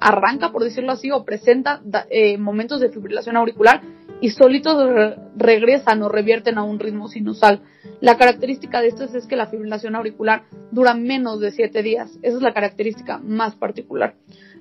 arranca, 0.00 0.50
por 0.50 0.64
decirlo 0.64 0.92
así, 0.92 1.10
o 1.10 1.24
presenta 1.24 1.80
eh, 2.10 2.38
momentos 2.38 2.80
de 2.80 2.90
fibrilación 2.90 3.36
auricular 3.36 3.82
y 4.20 4.30
solitos 4.30 5.16
regresan 5.36 6.02
o 6.02 6.08
revierten 6.08 6.58
a 6.58 6.62
un 6.62 6.78
ritmo 6.78 7.08
sinusal. 7.08 7.62
La 8.00 8.16
característica 8.16 8.80
de 8.80 8.88
esto 8.88 9.04
es 9.04 9.26
que 9.26 9.36
la 9.36 9.46
fibrilación 9.46 9.96
auricular 9.96 10.44
dura 10.70 10.94
menos 10.94 11.40
de 11.40 11.52
7 11.52 11.82
días. 11.82 12.18
Esa 12.22 12.36
es 12.36 12.42
la 12.42 12.52
característica 12.52 13.18
más 13.18 13.56
particular. 13.56 14.14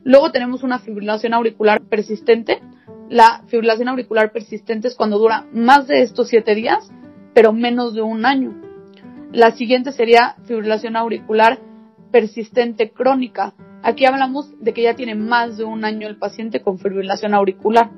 Luego 0.04 0.32
tenemos 0.32 0.64
una 0.64 0.80
fibrilación 0.80 1.34
auricular 1.34 1.82
persistente. 1.82 2.62
La 3.10 3.44
fibrilación 3.48 3.90
auricular 3.90 4.32
persistente 4.32 4.88
es 4.88 4.96
cuando 4.96 5.18
dura 5.18 5.46
más 5.52 5.88
de 5.88 6.02
estos 6.02 6.30
7 6.30 6.56
días, 6.56 6.90
pero 7.40 7.54
menos 7.54 7.94
de 7.94 8.02
un 8.02 8.26
año. 8.26 8.54
La 9.32 9.52
siguiente 9.52 9.94
sería 9.94 10.36
fibrilación 10.44 10.98
auricular 10.98 11.58
persistente 12.12 12.92
crónica. 12.92 13.54
Aquí 13.82 14.04
hablamos 14.04 14.52
de 14.60 14.74
que 14.74 14.82
ya 14.82 14.94
tiene 14.94 15.16
más 15.16 15.56
de 15.56 15.64
un 15.64 15.86
año 15.86 16.10
el 16.10 16.18
paciente 16.18 16.62
con 16.62 16.80
fibrilación 16.80 17.34
auricular. 17.34 17.92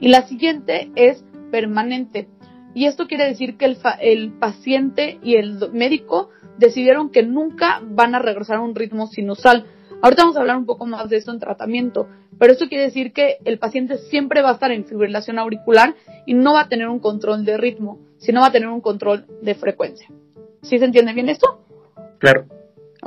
Y 0.00 0.08
la 0.08 0.26
siguiente 0.26 0.90
es 0.96 1.24
permanente. 1.52 2.26
Y 2.74 2.86
esto 2.86 3.06
quiere 3.06 3.28
decir 3.28 3.56
que 3.56 3.66
el, 3.66 3.78
el 4.00 4.32
paciente 4.32 5.20
y 5.22 5.36
el 5.36 5.60
médico 5.72 6.30
decidieron 6.58 7.10
que 7.10 7.22
nunca 7.22 7.80
van 7.84 8.16
a 8.16 8.18
regresar 8.18 8.56
a 8.56 8.62
un 8.62 8.74
ritmo 8.74 9.06
sinusal. 9.06 9.64
Ahorita 10.00 10.22
vamos 10.22 10.36
a 10.36 10.40
hablar 10.40 10.56
un 10.56 10.66
poco 10.66 10.86
más 10.86 11.08
de 11.08 11.16
esto 11.16 11.32
en 11.32 11.40
tratamiento, 11.40 12.08
pero 12.38 12.52
esto 12.52 12.68
quiere 12.68 12.84
decir 12.84 13.12
que 13.12 13.38
el 13.44 13.58
paciente 13.58 13.98
siempre 13.98 14.42
va 14.42 14.50
a 14.50 14.54
estar 14.54 14.70
en 14.70 14.84
fibrilación 14.84 15.38
auricular 15.38 15.94
y 16.24 16.34
no 16.34 16.54
va 16.54 16.62
a 16.62 16.68
tener 16.68 16.88
un 16.88 17.00
control 17.00 17.44
de 17.44 17.56
ritmo, 17.56 17.98
sino 18.18 18.40
va 18.40 18.46
a 18.46 18.52
tener 18.52 18.68
un 18.68 18.80
control 18.80 19.26
de 19.42 19.54
frecuencia. 19.54 20.08
¿Sí 20.62 20.78
se 20.78 20.84
entiende 20.84 21.12
bien 21.14 21.28
esto? 21.28 21.64
Claro, 22.18 22.46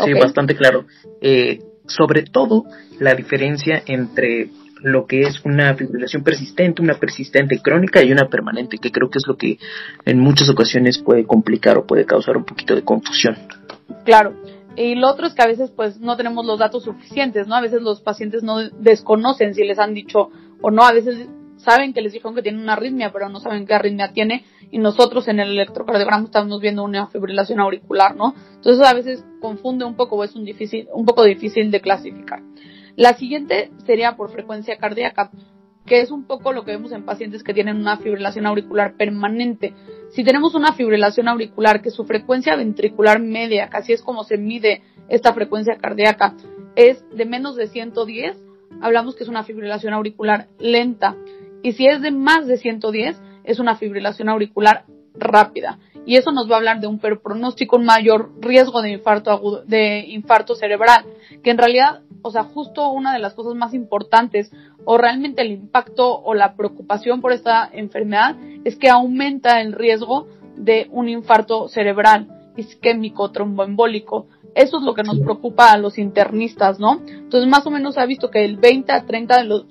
sí, 0.03 0.13
bastante 0.13 0.55
claro. 0.55 0.85
Eh, 1.21 1.59
sobre 1.87 2.23
todo 2.23 2.65
la 2.99 3.15
diferencia 3.15 3.81
entre 3.85 4.49
lo 4.81 5.05
que 5.05 5.21
es 5.21 5.45
una 5.45 5.75
fibrilación 5.75 6.23
persistente, 6.23 6.81
una 6.81 6.95
persistente 6.95 7.59
crónica 7.61 8.03
y 8.03 8.11
una 8.11 8.27
permanente, 8.27 8.79
que 8.79 8.91
creo 8.91 9.09
que 9.09 9.19
es 9.19 9.27
lo 9.27 9.37
que 9.37 9.59
en 10.05 10.19
muchas 10.19 10.49
ocasiones 10.49 10.97
puede 10.97 11.25
complicar 11.25 11.77
o 11.77 11.85
puede 11.85 12.05
causar 12.05 12.35
un 12.35 12.45
poquito 12.45 12.75
de 12.75 12.83
confusión. 12.83 13.37
Claro. 14.03 14.33
Y 14.75 14.95
lo 14.95 15.09
otro 15.09 15.27
es 15.27 15.33
que 15.33 15.41
a 15.41 15.47
veces 15.47 15.71
pues 15.71 15.99
no 15.99 16.15
tenemos 16.15 16.45
los 16.45 16.59
datos 16.59 16.83
suficientes, 16.83 17.47
¿no? 17.47 17.55
A 17.55 17.61
veces 17.61 17.81
los 17.81 18.01
pacientes 18.01 18.43
no 18.43 18.57
desconocen 18.69 19.53
si 19.53 19.63
les 19.63 19.79
han 19.79 19.93
dicho 19.93 20.29
o 20.61 20.71
no, 20.71 20.83
a 20.83 20.93
veces 20.93 21.27
saben 21.57 21.93
que 21.93 22.01
les 22.01 22.13
dijeron 22.13 22.35
que 22.35 22.41
tienen 22.41 22.61
una 22.61 22.73
arritmia, 22.73 23.11
pero 23.11 23.29
no 23.29 23.39
saben 23.39 23.65
qué 23.65 23.73
arritmia 23.73 24.13
tiene 24.13 24.45
y 24.71 24.79
nosotros 24.79 25.27
en 25.27 25.39
el 25.39 25.49
electrocardiograma 25.51 26.25
estamos 26.25 26.59
viendo 26.59 26.83
una 26.83 27.07
fibrilación 27.07 27.59
auricular, 27.59 28.15
¿no? 28.15 28.33
Entonces 28.55 28.85
a 28.85 28.93
veces 28.93 29.25
confunde 29.39 29.85
un 29.85 29.95
poco 29.95 30.15
o 30.15 30.23
es 30.23 30.35
un 30.35 30.45
difícil 30.45 30.87
un 30.93 31.05
poco 31.05 31.23
difícil 31.23 31.69
de 31.69 31.81
clasificar. 31.81 32.41
La 32.95 33.13
siguiente 33.13 33.71
sería 33.85 34.15
por 34.15 34.31
frecuencia 34.31 34.77
cardíaca, 34.77 35.31
que 35.85 36.01
es 36.01 36.11
un 36.11 36.25
poco 36.25 36.53
lo 36.53 36.63
que 36.63 36.71
vemos 36.71 36.91
en 36.91 37.05
pacientes 37.05 37.43
que 37.43 37.53
tienen 37.53 37.77
una 37.77 37.97
fibrilación 37.97 38.45
auricular 38.45 38.95
permanente. 38.95 39.73
Si 40.11 40.23
tenemos 40.25 40.55
una 40.55 40.73
fibrilación 40.73 41.27
auricular 41.29 41.81
que 41.81 41.89
su 41.89 42.03
frecuencia 42.05 42.55
ventricular 42.55 43.21
media, 43.21 43.69
casi 43.69 43.93
es 43.93 44.01
como 44.01 44.23
se 44.23 44.37
mide 44.37 44.81
esta 45.07 45.33
frecuencia 45.33 45.77
cardíaca, 45.77 46.35
es 46.75 47.03
de 47.15 47.25
menos 47.25 47.55
de 47.55 47.67
110, 47.67 48.37
hablamos 48.81 49.15
que 49.15 49.23
es 49.23 49.29
una 49.29 49.43
fibrilación 49.43 49.93
auricular 49.93 50.47
lenta. 50.59 51.15
Y 51.63 51.73
si 51.73 51.87
es 51.87 52.01
de 52.01 52.11
más 52.11 52.45
de 52.47 52.57
110, 52.57 53.21
es 53.45 53.59
una 53.59 53.75
fibrilación 53.75 54.27
auricular 54.27 54.83
rápida. 55.13 55.79
Y 56.05 56.17
eso 56.17 56.31
nos 56.31 56.49
va 56.49 56.55
a 56.55 56.57
hablar 56.57 56.81
de 56.81 56.87
un 56.87 56.99
pronóstico, 56.99 57.77
un 57.77 57.85
mayor 57.85 58.31
riesgo 58.41 58.81
de 58.81 58.91
infarto 58.91 59.31
agudo, 59.31 59.63
de 59.63 60.05
infarto 60.07 60.55
cerebral, 60.55 61.05
que 61.43 61.51
en 61.51 61.57
realidad 61.57 62.01
o 62.21 62.31
sea, 62.31 62.43
justo 62.43 62.89
una 62.89 63.13
de 63.13 63.19
las 63.19 63.33
cosas 63.33 63.55
más 63.55 63.73
importantes 63.73 64.51
o 64.85 64.97
realmente 64.97 65.41
el 65.41 65.51
impacto 65.51 66.21
o 66.21 66.33
la 66.33 66.55
preocupación 66.55 67.21
por 67.21 67.33
esta 67.33 67.69
enfermedad 67.71 68.35
es 68.63 68.75
que 68.75 68.89
aumenta 68.89 69.61
el 69.61 69.73
riesgo 69.73 70.27
de 70.55 70.87
un 70.91 71.09
infarto 71.09 71.67
cerebral 71.67 72.27
isquémico 72.57 73.31
tromboembólico. 73.31 74.27
Eso 74.53 74.77
es 74.77 74.83
lo 74.83 74.93
que 74.93 75.03
nos 75.03 75.19
preocupa 75.19 75.71
a 75.71 75.77
los 75.77 75.97
internistas, 75.97 76.79
¿no? 76.79 77.01
Entonces, 77.07 77.49
más 77.49 77.65
o 77.65 77.71
menos 77.71 77.95
se 77.95 78.01
ha 78.01 78.05
visto 78.05 78.29
que 78.29 78.43
el 78.43 78.57
20 78.57 78.91
a 78.91 79.05
30 79.05 79.37
de 79.37 79.43
los 79.45 79.65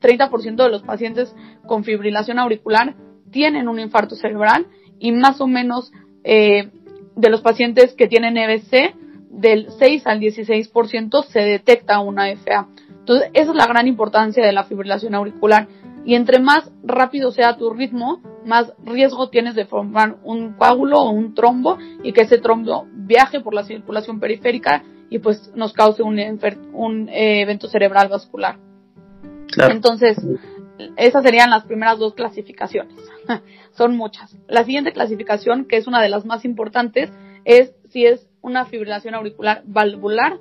30% 0.00 0.56
de 0.56 0.68
los 0.68 0.82
pacientes 0.82 1.34
con 1.66 1.84
fibrilación 1.84 2.38
auricular 2.38 2.94
tienen 3.30 3.68
un 3.68 3.80
infarto 3.80 4.16
cerebral 4.16 4.66
y 4.98 5.12
más 5.12 5.40
o 5.40 5.46
menos 5.46 5.92
eh, 6.24 6.70
de 7.16 7.30
los 7.30 7.40
pacientes 7.40 7.94
que 7.94 8.08
tienen 8.08 8.36
EBC 8.36 8.94
del 9.30 9.68
6 9.78 10.06
al 10.06 10.20
16% 10.20 11.24
se 11.24 11.40
detecta 11.40 12.00
una 12.00 12.26
FA. 12.36 12.68
Entonces, 13.02 13.30
esa 13.34 13.50
es 13.50 13.56
la 13.56 13.66
gran 13.66 13.88
importancia 13.88 14.46
de 14.46 14.52
la 14.52 14.62
fibrilación 14.62 15.16
auricular. 15.16 15.66
Y 16.04 16.14
entre 16.14 16.38
más 16.38 16.70
rápido 16.84 17.32
sea 17.32 17.56
tu 17.56 17.70
ritmo, 17.70 18.20
más 18.46 18.72
riesgo 18.84 19.28
tienes 19.28 19.56
de 19.56 19.66
formar 19.66 20.18
un 20.22 20.52
coágulo 20.52 21.00
o 21.00 21.10
un 21.10 21.34
trombo 21.34 21.78
y 22.04 22.12
que 22.12 22.22
ese 22.22 22.38
trombo 22.38 22.86
viaje 22.92 23.40
por 23.40 23.54
la 23.54 23.64
circulación 23.64 24.20
periférica 24.20 24.84
y 25.10 25.18
pues 25.18 25.50
nos 25.56 25.72
cause 25.72 26.02
un, 26.02 26.18
un 26.72 27.08
eh, 27.08 27.42
evento 27.42 27.68
cerebral 27.68 28.08
vascular. 28.08 28.58
Entonces, 29.68 30.16
esas 30.96 31.24
serían 31.24 31.50
las 31.50 31.64
primeras 31.64 31.98
dos 31.98 32.14
clasificaciones. 32.14 32.94
Son 33.72 33.96
muchas. 33.96 34.36
La 34.46 34.64
siguiente 34.64 34.92
clasificación, 34.92 35.66
que 35.66 35.76
es 35.76 35.88
una 35.88 36.00
de 36.00 36.08
las 36.08 36.24
más 36.24 36.44
importantes, 36.44 37.10
es 37.44 37.74
si 37.90 38.06
es 38.06 38.28
una 38.42 38.64
fibrilación 38.64 39.14
auricular 39.14 39.62
valvular 39.66 40.38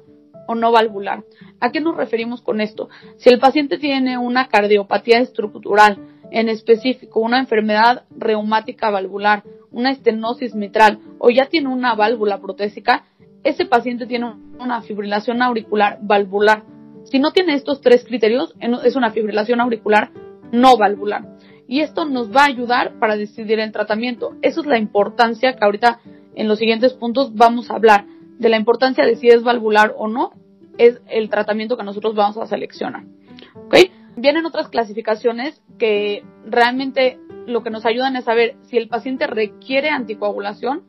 no 0.55 0.72
valvular. 0.72 1.24
¿A 1.60 1.72
qué 1.72 1.81
nos 1.81 1.96
referimos 1.96 2.41
con 2.41 2.62
esto? 2.62 2.89
Si 3.17 3.29
el 3.29 3.39
paciente 3.39 3.77
tiene 3.77 4.17
una 4.17 4.48
cardiopatía 4.48 5.20
estructural, 5.20 5.98
en 6.31 6.50
específico 6.50 7.20
una 7.20 7.39
enfermedad 7.39 8.03
reumática 8.10 8.89
valvular, 8.89 9.43
una 9.70 9.91
estenosis 9.91 10.55
mitral 10.55 11.00
o 11.20 11.29
ya 11.29 11.48
tiene 11.48 11.70
una 11.70 11.93
válvula 11.96 12.39
protésica, 12.39 13.05
ese 13.43 13.65
paciente 13.65 14.05
tiene 14.05 14.34
una 14.60 14.81
fibrilación 14.81 15.41
auricular 15.41 16.00
valvular. 16.01 16.63
Si 17.03 17.20
no 17.20 17.31
tiene 17.31 17.55
estos 17.55 17.81
tres 17.81 18.05
criterios, 18.05 18.55
es 18.60 18.96
una 18.96 19.12
fibrilación 19.12 19.60
auricular 19.60 20.12
no 20.51 20.77
valvular. 20.77 21.38
Y 21.67 21.79
esto 21.79 22.05
nos 22.05 22.36
va 22.36 22.43
a 22.43 22.48
ayudar 22.48 23.00
para 23.00 23.15
decidir 23.15 23.60
el 23.60 23.72
tratamiento. 23.72 24.36
Esa 24.41 24.62
es 24.62 24.67
la 24.67 24.77
importancia 24.77 25.55
que 25.55 25.63
ahorita 25.63 26.00
en 26.36 26.48
los 26.48 26.60
siguientes 26.60 26.93
puntos 26.93 27.34
vamos 27.34 27.72
a 27.72 27.75
hablar 27.75 28.05
de 28.41 28.50
la 28.50 28.57
importancia 28.57 29.05
de 29.05 29.15
si 29.17 29.27
es 29.27 29.43
valvular 29.43 29.93
o 29.95 30.07
no 30.07 30.31
es 30.79 31.00
el 31.07 31.29
tratamiento 31.29 31.77
que 31.77 31.83
nosotros 31.83 32.15
vamos 32.15 32.38
a 32.38 32.48
seleccionar. 32.48 33.03
¿Ok? 33.53 33.75
Vienen 34.17 34.48
otras 34.48 34.67
clasificaciones 34.67 35.62
que 35.77 36.24
realmente 36.43 37.19
lo 37.45 37.62
que 37.62 37.69
nos 37.69 37.86
ayudan 37.86 38.15
es 38.15 38.25
saber 38.25 38.55
si 38.63 38.77
el 38.77 38.88
paciente 38.88 39.27
requiere 39.27 39.89
anticoagulación 39.89 40.81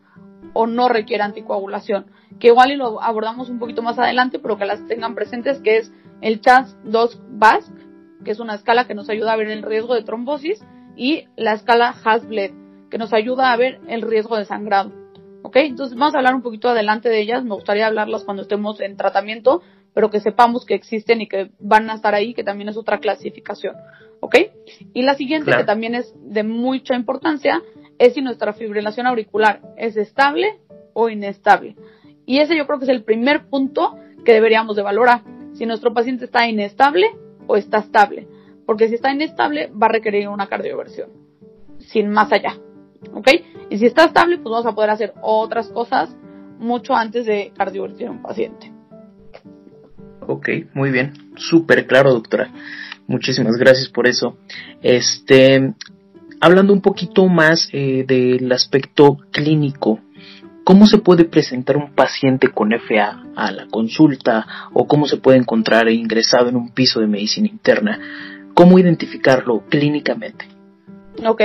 o 0.54 0.66
no 0.66 0.88
requiere 0.88 1.24
anticoagulación, 1.24 2.06
que 2.40 2.48
igual 2.48 2.72
y 2.72 2.76
lo 2.76 3.02
abordamos 3.02 3.50
un 3.50 3.58
poquito 3.58 3.82
más 3.82 3.98
adelante, 3.98 4.38
pero 4.38 4.56
que 4.56 4.64
las 4.64 4.86
tengan 4.86 5.14
presentes, 5.14 5.60
que 5.60 5.76
es 5.76 5.92
el 6.22 6.40
CHANS 6.40 6.76
2 6.84 7.20
BASC, 7.32 7.70
que 8.24 8.30
es 8.30 8.40
una 8.40 8.54
escala 8.54 8.86
que 8.86 8.94
nos 8.94 9.10
ayuda 9.10 9.34
a 9.34 9.36
ver 9.36 9.48
el 9.48 9.62
riesgo 9.62 9.94
de 9.94 10.04
trombosis, 10.04 10.64
y 10.96 11.26
la 11.36 11.52
escala 11.52 11.94
Hasbled, 12.02 12.52
que 12.90 12.98
nos 12.98 13.12
ayuda 13.12 13.52
a 13.52 13.56
ver 13.56 13.80
el 13.88 14.02
riesgo 14.02 14.36
de 14.36 14.46
sangrado. 14.46 15.01
¿Ok? 15.42 15.56
Entonces 15.56 15.96
vamos 15.96 16.14
a 16.14 16.18
hablar 16.18 16.34
un 16.34 16.42
poquito 16.42 16.68
adelante 16.68 17.08
de 17.08 17.20
ellas, 17.20 17.44
me 17.44 17.54
gustaría 17.54 17.86
hablarlas 17.86 18.24
cuando 18.24 18.42
estemos 18.42 18.80
en 18.80 18.96
tratamiento, 18.96 19.62
pero 19.94 20.10
que 20.10 20.20
sepamos 20.20 20.64
que 20.64 20.74
existen 20.74 21.20
y 21.20 21.28
que 21.28 21.50
van 21.58 21.90
a 21.90 21.94
estar 21.94 22.14
ahí, 22.14 22.34
que 22.34 22.44
también 22.44 22.68
es 22.68 22.76
otra 22.76 22.98
clasificación. 22.98 23.76
¿Ok? 24.20 24.36
Y 24.94 25.02
la 25.02 25.14
siguiente, 25.14 25.50
que 25.56 25.64
también 25.64 25.94
es 25.94 26.14
de 26.16 26.44
mucha 26.44 26.94
importancia, 26.94 27.60
es 27.98 28.14
si 28.14 28.22
nuestra 28.22 28.52
fibrilación 28.52 29.06
auricular 29.06 29.60
es 29.76 29.96
estable 29.96 30.60
o 30.94 31.08
inestable. 31.08 31.76
Y 32.24 32.38
ese 32.38 32.56
yo 32.56 32.66
creo 32.66 32.78
que 32.78 32.84
es 32.84 32.90
el 32.90 33.04
primer 33.04 33.48
punto 33.48 33.96
que 34.24 34.32
deberíamos 34.32 34.76
de 34.76 34.82
valorar. 34.82 35.22
Si 35.54 35.66
nuestro 35.66 35.92
paciente 35.92 36.24
está 36.24 36.46
inestable 36.48 37.06
o 37.46 37.56
está 37.56 37.78
estable. 37.78 38.28
Porque 38.64 38.88
si 38.88 38.94
está 38.94 39.12
inestable 39.12 39.70
va 39.70 39.86
a 39.86 39.90
requerir 39.90 40.28
una 40.28 40.46
cardioversión. 40.46 41.10
Sin 41.78 42.08
más 42.10 42.32
allá. 42.32 42.56
¿Ok? 43.12 43.28
Y 43.70 43.78
si 43.78 43.86
está 43.86 44.04
estable, 44.04 44.38
pues 44.38 44.50
vamos 44.50 44.66
a 44.66 44.74
poder 44.74 44.90
hacer 44.90 45.14
otras 45.22 45.68
cosas 45.68 46.14
mucho 46.58 46.94
antes 46.94 47.26
de 47.26 47.52
cardiovertir 47.56 48.06
a 48.06 48.10
un 48.10 48.22
paciente. 48.22 48.72
Ok, 50.26 50.48
muy 50.74 50.90
bien. 50.90 51.12
Súper 51.36 51.86
claro, 51.86 52.12
doctora. 52.12 52.50
Muchísimas 53.06 53.56
gracias 53.56 53.88
por 53.88 54.06
eso. 54.06 54.36
Este, 54.80 55.74
hablando 56.40 56.72
un 56.72 56.80
poquito 56.80 57.26
más 57.26 57.68
eh, 57.72 58.04
del 58.06 58.50
aspecto 58.52 59.16
clínico, 59.32 60.00
¿cómo 60.64 60.86
se 60.86 60.98
puede 60.98 61.24
presentar 61.24 61.76
un 61.76 61.94
paciente 61.94 62.48
con 62.48 62.72
FA 62.72 63.24
a 63.34 63.50
la 63.50 63.66
consulta 63.66 64.46
o 64.72 64.86
cómo 64.86 65.06
se 65.06 65.16
puede 65.16 65.38
encontrar 65.38 65.88
ingresado 65.88 66.48
en 66.48 66.56
un 66.56 66.70
piso 66.70 67.00
de 67.00 67.08
medicina 67.08 67.48
interna? 67.48 67.98
¿Cómo 68.54 68.78
identificarlo 68.78 69.64
clínicamente? 69.68 70.46
Ok, 71.26 71.42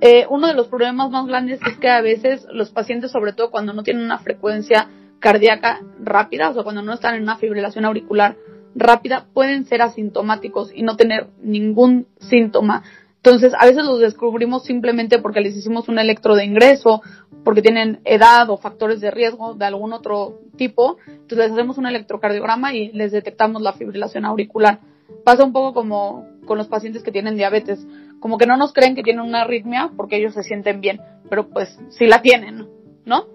eh, 0.00 0.26
uno 0.30 0.46
de 0.46 0.54
los 0.54 0.68
problemas 0.68 1.10
más 1.10 1.26
grandes 1.26 1.60
es 1.66 1.76
que 1.78 1.88
a 1.88 2.00
veces 2.00 2.46
los 2.52 2.70
pacientes, 2.70 3.10
sobre 3.10 3.32
todo 3.32 3.50
cuando 3.50 3.72
no 3.72 3.82
tienen 3.82 4.04
una 4.04 4.18
frecuencia 4.18 4.88
cardíaca 5.18 5.80
rápida, 6.00 6.50
o 6.50 6.54
sea, 6.54 6.62
cuando 6.62 6.82
no 6.82 6.92
están 6.92 7.16
en 7.16 7.22
una 7.22 7.36
fibrilación 7.36 7.84
auricular 7.84 8.36
rápida, 8.74 9.26
pueden 9.34 9.66
ser 9.66 9.82
asintomáticos 9.82 10.70
y 10.72 10.82
no 10.82 10.96
tener 10.96 11.28
ningún 11.42 12.06
síntoma. 12.20 12.84
Entonces, 13.16 13.52
a 13.58 13.66
veces 13.66 13.84
los 13.84 13.98
descubrimos 13.98 14.64
simplemente 14.64 15.18
porque 15.18 15.40
les 15.40 15.56
hicimos 15.56 15.88
un 15.88 15.98
electro 15.98 16.36
de 16.36 16.44
ingreso, 16.44 17.02
porque 17.44 17.62
tienen 17.62 18.00
edad 18.04 18.48
o 18.50 18.56
factores 18.56 19.00
de 19.00 19.10
riesgo 19.10 19.54
de 19.54 19.64
algún 19.64 19.92
otro 19.92 20.38
tipo. 20.56 20.98
Entonces, 21.06 21.38
les 21.38 21.52
hacemos 21.52 21.78
un 21.78 21.86
electrocardiograma 21.86 22.72
y 22.72 22.92
les 22.92 23.10
detectamos 23.10 23.60
la 23.62 23.72
fibrilación 23.72 24.24
auricular. 24.24 24.78
Pasa 25.24 25.44
un 25.44 25.52
poco 25.52 25.74
como 25.74 26.26
con 26.46 26.58
los 26.58 26.68
pacientes 26.68 27.02
que 27.02 27.12
tienen 27.12 27.36
diabetes. 27.36 27.84
Como 28.20 28.38
que 28.38 28.46
no 28.46 28.56
nos 28.56 28.72
creen 28.72 28.94
que 28.94 29.02
tienen 29.02 29.24
una 29.24 29.42
arritmia 29.42 29.90
porque 29.96 30.16
ellos 30.16 30.34
se 30.34 30.42
sienten 30.42 30.80
bien, 30.80 31.00
pero 31.28 31.48
pues 31.48 31.78
sí 31.90 32.06
la 32.06 32.22
tienen, 32.22 32.66
¿no? 33.04 33.26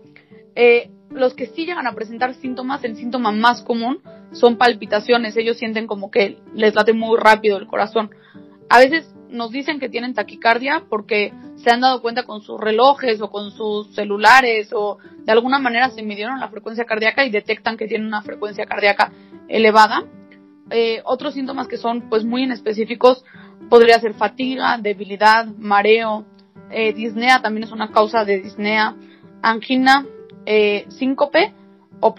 Eh, 0.56 0.92
los 1.10 1.34
que 1.34 1.48
sí 1.48 1.66
llegan 1.66 1.88
a 1.88 1.94
presentar 1.94 2.34
síntomas, 2.36 2.84
el 2.84 2.96
síntoma 2.96 3.32
más 3.32 3.62
común 3.62 4.00
son 4.32 4.58
palpitaciones. 4.58 5.38
Ellos 5.38 5.58
sienten 5.58 5.88
como 5.88 6.12
que 6.12 6.40
les 6.54 6.76
late 6.76 6.94
muy 6.94 7.18
rápido 7.20 7.58
el 7.58 7.68
corazón. 7.68 8.12
A 8.70 8.80
veces 8.80 9.14
nos 9.30 9.52
dicen 9.52 9.80
que 9.80 9.90
tienen 9.90 10.14
taquicardia 10.14 10.84
porque 10.90 11.34
se 11.56 11.72
han 11.72 11.82
dado 11.82 12.02
cuenta 12.02 12.24
con 12.24 12.42
sus 12.42 12.60
relojes 12.60 13.22
o 13.22 13.30
con 13.30 13.52
sus 13.52 13.94
celulares 13.96 14.70
o 14.74 14.98
de 15.26 15.32
alguna 15.32 15.60
manera 15.60 15.90
se 15.90 16.04
midieron 16.04 16.40
la 16.40 16.50
frecuencia 16.50 16.86
cardíaca 16.86 17.26
y 17.26 17.32
detectan 17.32 17.78
que 17.78 17.88
tienen 17.88 18.08
una 18.08 18.22
frecuencia 18.22 18.66
cardíaca 18.66 19.12
elevada. 19.48 20.04
Eh, 20.70 21.02
otros 21.04 21.34
síntomas 21.34 21.68
que 21.68 21.78
son 21.78 22.10
pues 22.10 22.24
muy 22.24 22.44
inespecíficos 22.44 23.24
podría 23.70 24.00
ser 24.00 24.14
fatiga, 24.14 24.78
debilidad, 24.78 25.46
mareo, 25.46 26.26
eh, 26.70 26.94
disnea 26.94 27.42
también 27.42 27.66
es 27.66 27.72
una 27.72 27.92
causa 27.92 28.26
de 28.26 28.40
disnea, 28.40 28.96
angina, 29.42 30.06
eh, 30.46 30.86
síncope 30.90 31.54
o 32.00 32.16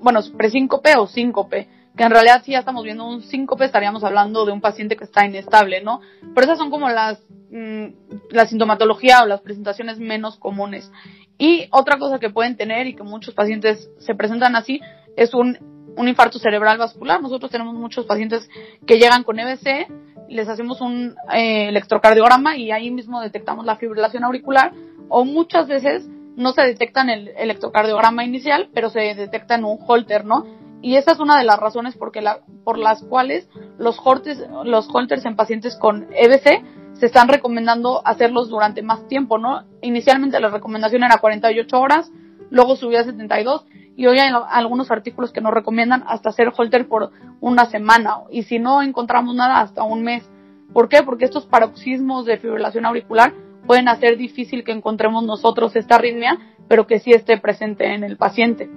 bueno, 0.00 0.20
presíncope 0.36 0.96
o 0.96 1.06
síncope, 1.06 1.68
que 1.96 2.04
en 2.04 2.10
realidad 2.10 2.42
si 2.44 2.52
ya 2.52 2.60
estamos 2.60 2.84
viendo 2.84 3.06
un 3.06 3.22
síncope 3.22 3.64
estaríamos 3.64 4.02
hablando 4.02 4.44
de 4.44 4.52
un 4.52 4.60
paciente 4.60 4.96
que 4.96 5.04
está 5.04 5.26
inestable, 5.26 5.82
¿no? 5.82 6.00
Pero 6.34 6.44
esas 6.46 6.58
son 6.58 6.70
como 6.70 6.88
las 6.88 7.20
mm, 7.50 7.86
la 8.30 8.46
sintomatología 8.46 9.22
o 9.22 9.26
las 9.26 9.40
presentaciones 9.40 9.98
menos 9.98 10.38
comunes. 10.38 10.90
Y 11.38 11.68
otra 11.70 11.98
cosa 11.98 12.18
que 12.18 12.30
pueden 12.30 12.56
tener 12.56 12.86
y 12.86 12.94
que 12.94 13.04
muchos 13.04 13.34
pacientes 13.34 13.90
se 13.98 14.14
presentan 14.14 14.56
así 14.56 14.80
es 15.16 15.34
un, 15.34 15.58
un 15.96 16.08
infarto 16.08 16.38
cerebral 16.38 16.78
vascular. 16.78 17.20
Nosotros 17.22 17.50
tenemos 17.50 17.74
muchos 17.74 18.06
pacientes 18.06 18.48
que 18.86 18.98
llegan 18.98 19.22
con 19.22 19.38
EBC, 19.38 19.86
les 20.28 20.48
hacemos 20.48 20.80
un 20.80 21.14
eh, 21.32 21.68
electrocardiograma 21.68 22.56
y 22.56 22.70
ahí 22.70 22.90
mismo 22.90 23.20
detectamos 23.20 23.64
la 23.64 23.76
fibrilación 23.76 24.24
auricular 24.24 24.72
o 25.08 25.24
muchas 25.24 25.68
veces 25.68 26.08
no 26.36 26.52
se 26.52 26.62
detecta 26.62 27.02
en 27.02 27.10
el 27.10 27.28
electrocardiograma 27.36 28.24
inicial, 28.24 28.68
pero 28.72 28.90
se 28.90 29.00
detecta 29.14 29.56
en 29.56 29.64
un 29.64 29.78
holter, 29.84 30.24
¿no? 30.24 30.46
Y 30.80 30.94
esa 30.94 31.12
es 31.12 31.18
una 31.18 31.36
de 31.36 31.44
las 31.44 31.58
razones 31.58 31.96
porque 31.96 32.20
la, 32.20 32.38
por 32.62 32.78
las 32.78 33.02
cuales 33.02 33.48
los 33.78 33.98
holters, 34.02 34.46
los 34.64 34.88
holters 34.92 35.24
en 35.26 35.34
pacientes 35.34 35.74
con 35.76 36.06
EBC 36.12 36.62
se 36.92 37.06
están 37.06 37.28
recomendando 37.28 38.06
hacerlos 38.06 38.48
durante 38.48 38.82
más 38.82 39.06
tiempo, 39.08 39.38
¿no? 39.38 39.64
Inicialmente 39.82 40.38
la 40.38 40.48
recomendación 40.48 41.02
era 41.02 41.18
48 41.18 41.80
horas, 41.80 42.12
luego 42.50 42.76
subió 42.76 43.00
a 43.00 43.04
72 43.04 43.64
y 43.98 44.06
hoy 44.06 44.20
hay 44.20 44.32
algunos 44.50 44.92
artículos 44.92 45.32
que 45.32 45.40
nos 45.40 45.52
recomiendan 45.52 46.04
hasta 46.06 46.28
hacer 46.28 46.52
holter 46.56 46.86
por 46.86 47.10
una 47.40 47.66
semana 47.66 48.18
y 48.30 48.44
si 48.44 48.60
no 48.60 48.80
encontramos 48.80 49.34
nada 49.34 49.60
hasta 49.60 49.82
un 49.82 50.04
mes. 50.04 50.22
¿Por 50.72 50.88
qué? 50.88 51.02
Porque 51.02 51.24
estos 51.24 51.46
paroxismos 51.46 52.24
de 52.24 52.38
fibrilación 52.38 52.86
auricular 52.86 53.34
pueden 53.66 53.88
hacer 53.88 54.16
difícil 54.16 54.62
que 54.62 54.70
encontremos 54.70 55.24
nosotros 55.24 55.74
esta 55.74 55.96
arritmia, 55.96 56.38
pero 56.68 56.86
que 56.86 57.00
sí 57.00 57.10
esté 57.10 57.38
presente 57.38 57.92
en 57.92 58.04
el 58.04 58.16
paciente. 58.16 58.70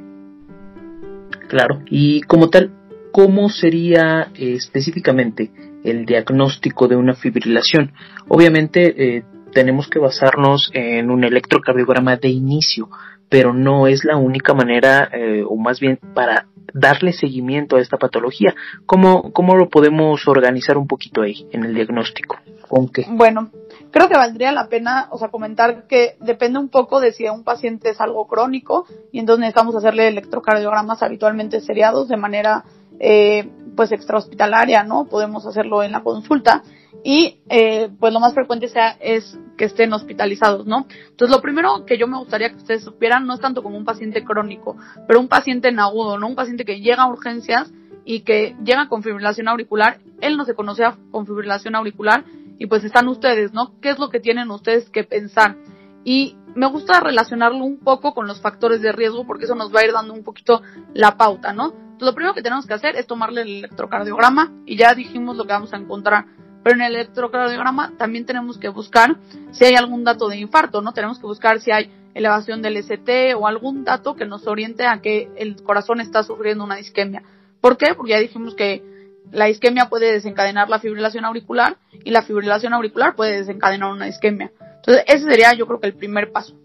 Claro, 1.50 1.84
y 1.86 2.22
como 2.22 2.50
tal, 2.50 2.72
¿cómo 3.12 3.50
sería 3.50 4.32
eh, 4.34 4.54
específicamente 4.56 5.52
el 5.84 6.08
diagnóstico 6.08 6.88
de 6.88 6.96
una 6.96 7.14
fibrilación? 7.14 7.94
Obviamente 8.28 9.18
eh, 9.18 9.24
tenemos 9.54 9.88
que 9.88 10.00
basarnos 10.00 10.72
en 10.74 11.12
un 11.12 11.24
electrocardiograma 11.24 12.16
de 12.18 12.30
inicio, 12.30 12.90
pero 13.32 13.54
no 13.54 13.88
es 13.88 14.04
la 14.04 14.18
única 14.18 14.54
manera, 14.54 15.10
eh, 15.14 15.42
o 15.48 15.56
más 15.56 15.80
bien 15.80 15.98
para 16.14 16.48
darle 16.74 17.14
seguimiento 17.14 17.78
a 17.78 17.80
esta 17.80 17.96
patología. 17.96 18.54
¿Cómo, 18.86 19.32
¿Cómo 19.32 19.56
lo 19.56 19.70
podemos 19.70 20.28
organizar 20.28 20.78
un 20.78 20.86
poquito 20.86 21.22
ahí 21.22 21.48
en 21.54 21.64
el 21.64 21.74
diagnóstico? 21.74 22.40
¿Con 22.68 22.90
qué? 22.90 23.06
Bueno, 23.10 23.50
creo 23.90 24.10
que 24.10 24.18
valdría 24.18 24.52
la 24.52 24.68
pena, 24.68 25.08
o 25.12 25.18
sea, 25.18 25.30
comentar 25.30 25.88
que 25.88 26.18
depende 26.20 26.60
un 26.60 26.68
poco 26.68 27.00
de 27.00 27.14
si 27.14 27.24
un 27.30 27.46
paciente 27.46 27.92
es 27.92 28.02
algo 28.02 28.28
crónico 28.28 28.86
y 29.14 29.20
entonces 29.20 29.40
necesitamos 29.40 29.76
hacerle 29.78 30.10
electrocardiogramas 30.10 31.02
habitualmente 31.02 31.62
seriados 31.62 32.10
de 32.10 32.18
manera, 32.18 32.66
eh, 33.00 33.50
pues, 33.78 33.94
extrahospitalaria, 33.94 34.84
¿no? 34.84 35.06
Podemos 35.06 35.46
hacerlo 35.46 35.84
en 35.84 35.94
la 35.94 36.04
consulta 36.04 36.64
y, 37.04 37.40
eh, 37.50 37.90
pues, 38.00 38.14
lo 38.14 38.20
más 38.20 38.34
frecuente 38.34 38.68
sea 38.68 38.98
es 39.00 39.38
que 39.58 39.66
estén 39.66 39.94
hospitalizados, 39.94 40.66
¿no? 40.66 40.88
Entonces, 41.10 41.36
lo 41.36 41.42
primero 41.42 41.86
que 41.86 41.98
yo 41.98 42.08
me 42.08 42.18
gustaría 42.18 42.50
que 42.50 42.58
ustedes 42.58 42.84
supieran 42.84 43.26
no 43.26 43.34
es 43.34 43.40
tanto 43.40 43.64
como 43.64 43.78
un 43.78 43.86
paciente 43.86 44.24
crónico, 44.24 44.78
pero 45.08 45.20
un 45.20 45.28
paciente 45.28 45.70
en 45.70 45.80
agudo, 45.80 46.18
¿no? 46.18 46.28
Un 46.28 46.36
paciente 46.36 46.66
que 46.66 46.80
llega 46.82 47.04
a 47.04 47.10
urgencias 47.10 47.72
y 48.06 48.22
que 48.22 48.56
llega 48.64 48.88
con 48.88 49.04
fibrilación 49.04 49.48
auricular, 49.48 50.00
él 50.20 50.38
no 50.38 50.46
se 50.46 50.56
conocía 50.56 50.98
con 51.12 51.26
fibrilación 51.26 51.76
auricular 51.76 52.26
y 52.58 52.68
pues 52.68 52.84
están 52.84 53.08
ustedes, 53.08 53.54
¿no? 53.54 53.80
¿Qué 53.82 53.90
es 53.90 54.00
lo 54.00 54.10
que 54.10 54.20
tienen 54.20 54.52
ustedes 54.52 54.90
que 54.90 55.04
pensar? 55.04 55.58
Y 56.04 56.36
me 56.56 56.68
gusta 56.68 57.00
relacionarlo 57.00 57.64
un 57.64 57.80
poco 57.80 58.14
con 58.14 58.28
los 58.28 58.42
factores 58.42 58.82
de 58.82 58.92
riesgo 58.92 59.26
porque 59.26 59.46
eso 59.46 59.56
nos 59.56 59.74
va 59.74 59.82
a 59.82 59.86
ir 59.86 59.94
dando 59.94 60.14
un 60.14 60.24
poquito 60.24 60.62
la 60.94 61.18
pauta, 61.18 61.54
¿no? 61.54 61.68
Entonces, 61.68 62.06
lo 62.08 62.16
primero 62.16 62.34
que 62.34 62.42
tenemos 62.42 62.66
que 62.66 62.74
hacer 62.74 62.96
es 62.96 63.08
tomarle 63.08 63.42
el 63.44 63.50
electrocardiograma 63.60 64.52
y 64.66 64.76
ya 64.76 64.94
dijimos 64.94 65.38
lo 65.38 65.46
que 65.46 65.54
vamos 65.54 65.74
a 65.74 65.78
encontrar. 65.78 66.26
Pero 66.64 66.76
en 66.76 66.82
el 66.82 66.96
electrocardiograma 66.96 67.94
también 67.98 68.26
tenemos 68.26 68.58
que 68.58 68.70
buscar 68.70 69.18
si 69.52 69.66
hay 69.66 69.76
algún 69.76 70.04
dato 70.04 70.28
de 70.30 70.38
infarto, 70.38 70.82
¿no? 70.82 70.94
Tenemos 70.94 71.20
que 71.20 71.26
buscar 71.26 71.60
si 71.60 71.72
hay 71.72 71.92
elevación 72.14 72.62
del 72.62 72.78
ST 72.78 73.36
o 73.36 73.48
algún 73.48 73.84
dato 73.84 74.16
que 74.16 74.26
nos 74.26 74.48
oriente 74.48 74.86
a 74.86 75.02
que 75.02 75.30
el 75.38 75.62
corazón 75.64 76.02
está 76.02 76.24
sufriendo 76.24 76.64
una 76.64 76.80
isquemia. 76.80 77.24
¿Por 77.62 77.78
qué? 77.78 77.94
Porque 77.96 78.12
ya 78.12 78.20
dijimos 78.20 78.56
que 78.56 78.84
la 79.32 79.50
isquemia 79.50 79.90
puede 79.90 80.12
desencadenar 80.12 80.70
la 80.70 80.80
fibrilación 80.80 81.26
auricular 81.26 81.78
y 82.04 82.12
la 82.12 82.22
fibrilación 82.22 82.74
auricular 82.74 83.16
puede 83.16 83.38
desencadenar 83.38 83.92
una 83.92 84.08
isquemia. 84.08 84.52
Entonces, 84.78 85.04
ese 85.08 85.26
sería 85.26 85.54
yo 85.54 85.68
creo 85.68 85.80
que 85.80 85.88
el 85.88 85.94
primer 85.94 86.32
paso. 86.32 86.56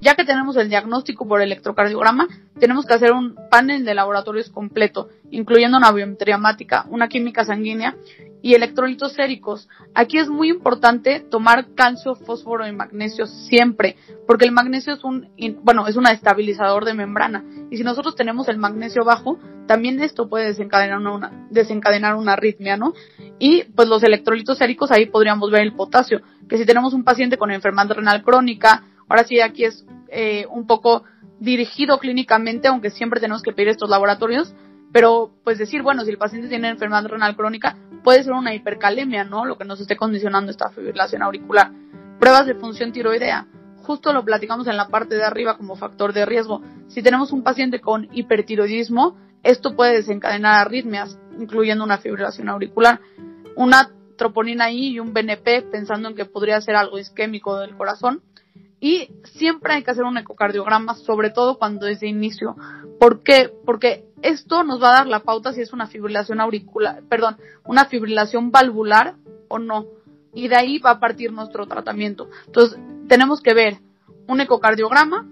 Ya 0.00 0.14
que 0.14 0.24
tenemos 0.24 0.56
el 0.56 0.68
diagnóstico 0.68 1.26
por 1.26 1.42
electrocardiograma, 1.42 2.28
tenemos 2.60 2.86
que 2.86 2.94
hacer 2.94 3.12
un 3.12 3.34
panel 3.50 3.84
de 3.84 3.94
laboratorios 3.94 4.48
completo, 4.48 5.08
incluyendo 5.30 5.76
una 5.76 5.90
biometría 5.90 6.38
una 6.88 7.08
química 7.08 7.44
sanguínea 7.44 7.96
y 8.42 8.54
electrolitos 8.54 9.12
séricos. 9.12 9.68
Aquí 9.94 10.18
es 10.18 10.28
muy 10.28 10.48
importante 10.48 11.20
tomar 11.20 11.74
calcio, 11.74 12.14
fósforo 12.14 12.66
y 12.66 12.72
magnesio 12.72 13.26
siempre, 13.26 13.96
porque 14.26 14.44
el 14.44 14.52
magnesio 14.52 14.94
es 14.94 15.04
un, 15.04 15.28
bueno, 15.62 15.86
es 15.86 15.96
un 15.96 16.06
estabilizador 16.06 16.84
de 16.84 16.94
membrana. 16.94 17.44
Y 17.70 17.76
si 17.76 17.84
nosotros 17.84 18.14
tenemos 18.14 18.48
el 18.48 18.58
magnesio 18.58 19.04
bajo, 19.04 19.38
también 19.66 20.00
esto 20.00 20.28
puede 20.28 20.46
desencadenar 20.46 20.98
una, 20.98 21.46
desencadenar 21.50 22.14
una 22.14 22.34
arritmia, 22.34 22.76
¿no? 22.76 22.94
Y 23.38 23.64
pues 23.64 23.88
los 23.88 24.02
electrolitos 24.02 24.58
séricos 24.58 24.90
ahí 24.90 25.06
podríamos 25.06 25.50
ver 25.50 25.62
el 25.62 25.74
potasio, 25.74 26.20
que 26.48 26.58
si 26.58 26.64
tenemos 26.64 26.94
un 26.94 27.04
paciente 27.04 27.36
con 27.36 27.50
enfermedad 27.50 27.90
renal 27.90 28.22
crónica, 28.22 28.84
Ahora 29.08 29.24
sí, 29.24 29.40
aquí 29.40 29.64
es 29.64 29.84
eh, 30.08 30.46
un 30.50 30.66
poco 30.66 31.04
dirigido 31.40 31.98
clínicamente, 31.98 32.68
aunque 32.68 32.90
siempre 32.90 33.20
tenemos 33.20 33.42
que 33.42 33.52
pedir 33.52 33.68
estos 33.68 33.88
laboratorios, 33.88 34.54
pero 34.92 35.30
pues 35.44 35.58
decir, 35.58 35.82
bueno, 35.82 36.04
si 36.04 36.10
el 36.10 36.18
paciente 36.18 36.48
tiene 36.48 36.68
enfermedad 36.68 37.06
renal 37.06 37.36
crónica, 37.36 37.76
puede 38.02 38.22
ser 38.22 38.32
una 38.32 38.54
hipercalemia, 38.54 39.24
¿no? 39.24 39.44
Lo 39.44 39.58
que 39.58 39.64
nos 39.64 39.80
esté 39.80 39.96
condicionando 39.96 40.50
esta 40.50 40.70
fibrilación 40.70 41.22
auricular. 41.22 41.72
Pruebas 42.18 42.46
de 42.46 42.54
función 42.54 42.92
tiroidea. 42.92 43.46
Justo 43.82 44.12
lo 44.12 44.24
platicamos 44.24 44.66
en 44.66 44.76
la 44.76 44.88
parte 44.88 45.16
de 45.16 45.24
arriba 45.24 45.56
como 45.56 45.76
factor 45.76 46.12
de 46.12 46.26
riesgo. 46.26 46.62
Si 46.88 47.02
tenemos 47.02 47.32
un 47.32 47.42
paciente 47.42 47.80
con 47.80 48.08
hipertiroidismo, 48.12 49.16
esto 49.42 49.74
puede 49.74 49.94
desencadenar 49.94 50.66
arritmias, 50.66 51.18
incluyendo 51.38 51.84
una 51.84 51.98
fibrilación 51.98 52.48
auricular. 52.48 53.00
Una 53.56 53.90
troponina 54.16 54.70
I 54.70 54.88
y 54.88 55.00
un 55.00 55.14
BNP, 55.14 55.62
pensando 55.70 56.08
en 56.08 56.16
que 56.16 56.24
podría 56.24 56.60
ser 56.60 56.76
algo 56.76 56.98
isquémico 56.98 57.58
del 57.58 57.76
corazón, 57.76 58.22
y 58.80 59.10
siempre 59.24 59.74
hay 59.74 59.82
que 59.82 59.90
hacer 59.90 60.04
un 60.04 60.18
ecocardiograma, 60.18 60.94
sobre 60.94 61.30
todo 61.30 61.58
cuando 61.58 61.86
es 61.86 62.00
de 62.00 62.08
inicio. 62.08 62.56
¿Por 63.00 63.22
qué? 63.22 63.50
Porque 63.64 64.07
esto 64.22 64.64
nos 64.64 64.82
va 64.82 64.90
a 64.90 64.98
dar 64.98 65.06
la 65.06 65.20
pauta 65.20 65.52
si 65.52 65.60
es 65.60 65.72
una 65.72 65.86
fibrilación 65.86 66.40
auricular, 66.40 67.02
perdón, 67.08 67.36
una 67.64 67.86
fibrilación 67.86 68.50
valvular 68.50 69.16
o 69.48 69.58
no. 69.58 69.86
Y 70.34 70.48
de 70.48 70.56
ahí 70.56 70.78
va 70.78 70.90
a 70.90 71.00
partir 71.00 71.32
nuestro 71.32 71.66
tratamiento. 71.66 72.28
Entonces, 72.46 72.78
tenemos 73.08 73.40
que 73.40 73.54
ver 73.54 73.78
un 74.26 74.40
ecocardiograma 74.40 75.26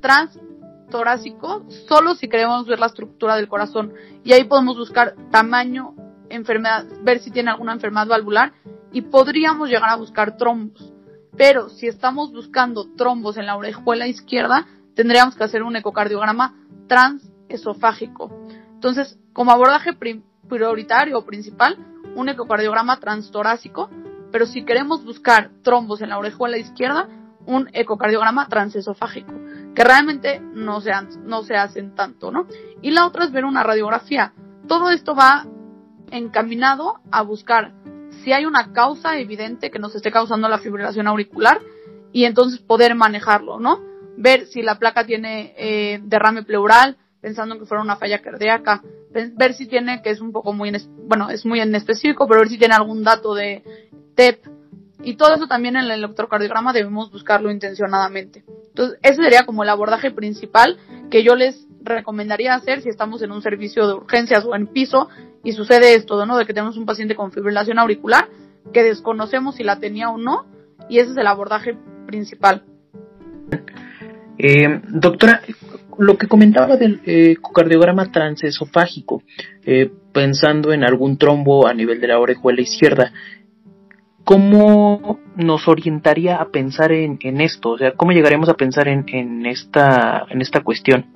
transtorácico 0.00 1.64
solo 1.88 2.14
si 2.14 2.28
queremos 2.28 2.66
ver 2.66 2.78
la 2.78 2.86
estructura 2.86 3.36
del 3.36 3.48
corazón. 3.48 3.92
Y 4.22 4.32
ahí 4.32 4.44
podemos 4.44 4.76
buscar 4.76 5.14
tamaño, 5.30 5.94
enfermedad, 6.28 6.86
ver 7.02 7.18
si 7.20 7.30
tiene 7.30 7.50
alguna 7.50 7.72
enfermedad 7.72 8.06
valvular 8.06 8.52
y 8.92 9.02
podríamos 9.02 9.68
llegar 9.68 9.90
a 9.90 9.96
buscar 9.96 10.36
trombos 10.36 10.94
pero 11.36 11.68
si 11.68 11.86
estamos 11.86 12.32
buscando 12.32 12.86
trombos 12.96 13.36
en 13.36 13.46
la 13.46 13.56
orejuela 13.56 14.06
izquierda, 14.06 14.66
tendríamos 14.94 15.34
que 15.34 15.44
hacer 15.44 15.62
un 15.62 15.76
ecocardiograma 15.76 16.54
transesofágico. 17.48 18.30
Entonces, 18.74 19.18
como 19.32 19.52
abordaje 19.52 19.92
prioritario 20.48 21.18
o 21.18 21.24
principal, 21.24 21.78
un 22.14 22.28
ecocardiograma 22.28 23.00
transtorácico, 23.00 23.90
pero 24.30 24.46
si 24.46 24.64
queremos 24.64 25.04
buscar 25.04 25.50
trombos 25.62 26.00
en 26.00 26.10
la 26.10 26.18
orejuela 26.18 26.58
izquierda, 26.58 27.08
un 27.46 27.68
ecocardiograma 27.72 28.48
transesofágico, 28.48 29.32
que 29.74 29.84
realmente 29.84 30.40
no 30.40 30.80
se, 30.80 30.92
no 31.24 31.42
se 31.42 31.56
hacen 31.56 31.94
tanto, 31.94 32.30
¿no? 32.30 32.46
Y 32.82 32.90
la 32.90 33.06
otra 33.06 33.24
es 33.24 33.32
ver 33.32 33.44
una 33.44 33.62
radiografía. 33.62 34.32
Todo 34.66 34.90
esto 34.90 35.14
va 35.14 35.46
encaminado 36.10 37.00
a 37.10 37.22
buscar 37.22 37.72
si 38.22 38.32
hay 38.32 38.46
una 38.46 38.72
causa 38.72 39.18
evidente 39.18 39.70
que 39.70 39.78
nos 39.78 39.94
esté 39.94 40.10
causando 40.10 40.48
la 40.48 40.58
fibrilación 40.58 41.06
auricular 41.06 41.60
y 42.12 42.24
entonces 42.24 42.60
poder 42.60 42.94
manejarlo, 42.94 43.58
¿no? 43.58 43.80
Ver 44.16 44.46
si 44.46 44.62
la 44.62 44.78
placa 44.78 45.04
tiene 45.04 45.54
eh, 45.58 46.00
derrame 46.04 46.44
pleural, 46.44 46.96
pensando 47.24 47.54
en 47.54 47.60
que 47.62 47.66
fuera 47.66 47.82
una 47.82 47.96
falla 47.96 48.20
cardíaca, 48.20 48.82
ver 49.10 49.54
si 49.54 49.66
tiene, 49.66 50.02
que 50.02 50.10
es 50.10 50.20
un 50.20 50.30
poco 50.30 50.52
muy, 50.52 50.70
bueno, 51.08 51.30
es 51.30 51.46
muy 51.46 51.58
en 51.58 51.74
específico, 51.74 52.28
pero 52.28 52.40
ver 52.40 52.50
si 52.50 52.58
tiene 52.58 52.74
algún 52.74 53.02
dato 53.02 53.34
de 53.34 53.62
TEP. 54.14 54.44
Y 55.02 55.16
todo 55.16 55.34
eso 55.34 55.46
también 55.46 55.76
en 55.76 55.84
el 55.84 55.92
electrocardiograma 55.92 56.74
debemos 56.74 57.10
buscarlo 57.10 57.50
intencionadamente. 57.50 58.44
Entonces, 58.68 58.98
ese 59.00 59.22
sería 59.22 59.46
como 59.46 59.62
el 59.62 59.70
abordaje 59.70 60.10
principal 60.10 60.76
que 61.10 61.22
yo 61.22 61.34
les 61.34 61.66
recomendaría 61.82 62.54
hacer 62.54 62.82
si 62.82 62.90
estamos 62.90 63.22
en 63.22 63.32
un 63.32 63.40
servicio 63.40 63.86
de 63.86 63.94
urgencias 63.94 64.44
o 64.44 64.54
en 64.54 64.66
piso 64.66 65.08
y 65.42 65.52
sucede 65.52 65.94
esto, 65.94 66.26
¿no? 66.26 66.36
De 66.36 66.44
que 66.44 66.52
tenemos 66.52 66.76
un 66.76 66.84
paciente 66.84 67.16
con 67.16 67.32
fibrilación 67.32 67.78
auricular 67.78 68.28
que 68.74 68.82
desconocemos 68.82 69.54
si 69.54 69.64
la 69.64 69.80
tenía 69.80 70.10
o 70.10 70.18
no 70.18 70.44
y 70.90 70.98
ese 70.98 71.12
es 71.12 71.16
el 71.16 71.26
abordaje 71.26 71.74
principal. 72.06 72.64
Eh, 74.36 74.82
doctora, 74.88 75.40
lo 75.98 76.16
que 76.16 76.28
comentaba 76.28 76.76
del 76.76 77.00
eh, 77.04 77.36
cocardiograma 77.40 78.10
transesofágico, 78.10 79.22
eh, 79.64 79.90
pensando 80.12 80.72
en 80.72 80.84
algún 80.84 81.18
trombo 81.18 81.66
a 81.66 81.74
nivel 81.74 82.00
de 82.00 82.08
la 82.08 82.18
orejuela 82.18 82.60
izquierda, 82.60 83.12
¿cómo 84.24 85.20
nos 85.36 85.68
orientaría 85.68 86.36
a 86.36 86.48
pensar 86.50 86.92
en, 86.92 87.18
esto? 87.40 87.70
O 87.70 87.78
sea, 87.78 87.92
¿cómo 87.92 88.12
llegaremos 88.12 88.48
a 88.48 88.54
pensar 88.54 88.88
en, 88.88 89.04
en, 89.08 89.46
esta, 89.46 90.26
en 90.30 90.40
esta 90.40 90.62
cuestión? 90.62 91.06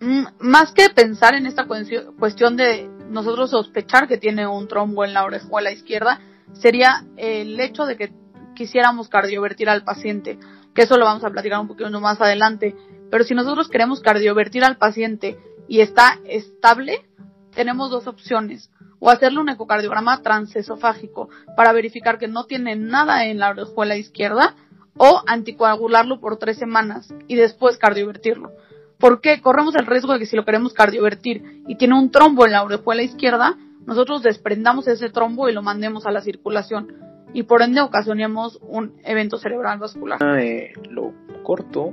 Mm, 0.00 0.24
más 0.40 0.72
que 0.72 0.88
pensar 0.90 1.34
en 1.34 1.46
esta 1.46 1.66
cuestión 1.66 2.56
de 2.56 2.88
nosotros 3.10 3.50
sospechar 3.50 4.08
que 4.08 4.18
tiene 4.18 4.46
un 4.46 4.68
trombo 4.68 5.04
en 5.04 5.14
la 5.14 5.24
orejuela 5.24 5.72
izquierda, 5.72 6.20
sería 6.52 7.04
el 7.16 7.58
hecho 7.60 7.86
de 7.86 7.96
que 7.96 8.12
quisiéramos 8.54 9.08
cardiovertir 9.08 9.68
al 9.68 9.84
paciente, 9.84 10.38
que 10.74 10.82
eso 10.82 10.96
lo 10.96 11.04
vamos 11.04 11.24
a 11.24 11.30
platicar 11.30 11.60
un 11.60 11.68
poquito 11.68 12.00
más 12.00 12.20
adelante. 12.20 12.74
Pero 13.10 13.24
si 13.24 13.34
nosotros 13.34 13.68
queremos 13.68 14.00
cardiovertir 14.00 14.64
al 14.64 14.76
paciente 14.76 15.38
y 15.68 15.80
está 15.80 16.18
estable, 16.24 17.06
tenemos 17.54 17.90
dos 17.90 18.06
opciones. 18.06 18.70
O 18.98 19.10
hacerle 19.10 19.40
un 19.40 19.48
ecocardiograma 19.48 20.22
transesofágico 20.22 21.28
para 21.56 21.72
verificar 21.72 22.18
que 22.18 22.28
no 22.28 22.44
tiene 22.44 22.76
nada 22.76 23.26
en 23.26 23.38
la 23.38 23.50
orejuela 23.50 23.96
izquierda, 23.96 24.54
o 24.98 25.22
anticoagularlo 25.26 26.20
por 26.20 26.38
tres 26.38 26.58
semanas 26.58 27.12
y 27.28 27.36
después 27.36 27.78
cardiovertirlo. 27.78 28.52
¿Por 28.98 29.20
qué? 29.20 29.40
Corremos 29.40 29.74
el 29.74 29.86
riesgo 29.86 30.12
de 30.12 30.18
que 30.18 30.26
si 30.26 30.36
lo 30.36 30.44
queremos 30.44 30.72
cardiovertir 30.72 31.62
y 31.68 31.76
tiene 31.76 31.98
un 31.98 32.10
trombo 32.10 32.46
en 32.46 32.52
la 32.52 32.62
orejuela 32.62 33.02
izquierda, 33.02 33.56
nosotros 33.84 34.22
desprendamos 34.22 34.88
ese 34.88 35.10
trombo 35.10 35.48
y 35.48 35.52
lo 35.52 35.62
mandemos 35.62 36.06
a 36.06 36.10
la 36.10 36.22
circulación 36.22 36.94
y 37.34 37.42
por 37.42 37.60
ende 37.60 37.82
ocasionemos 37.82 38.58
un 38.62 38.94
evento 39.04 39.36
cerebral 39.36 39.78
vascular. 39.78 40.18
Ah, 40.22 40.40
eh, 40.40 40.72
lo 40.88 41.12
corto. 41.42 41.92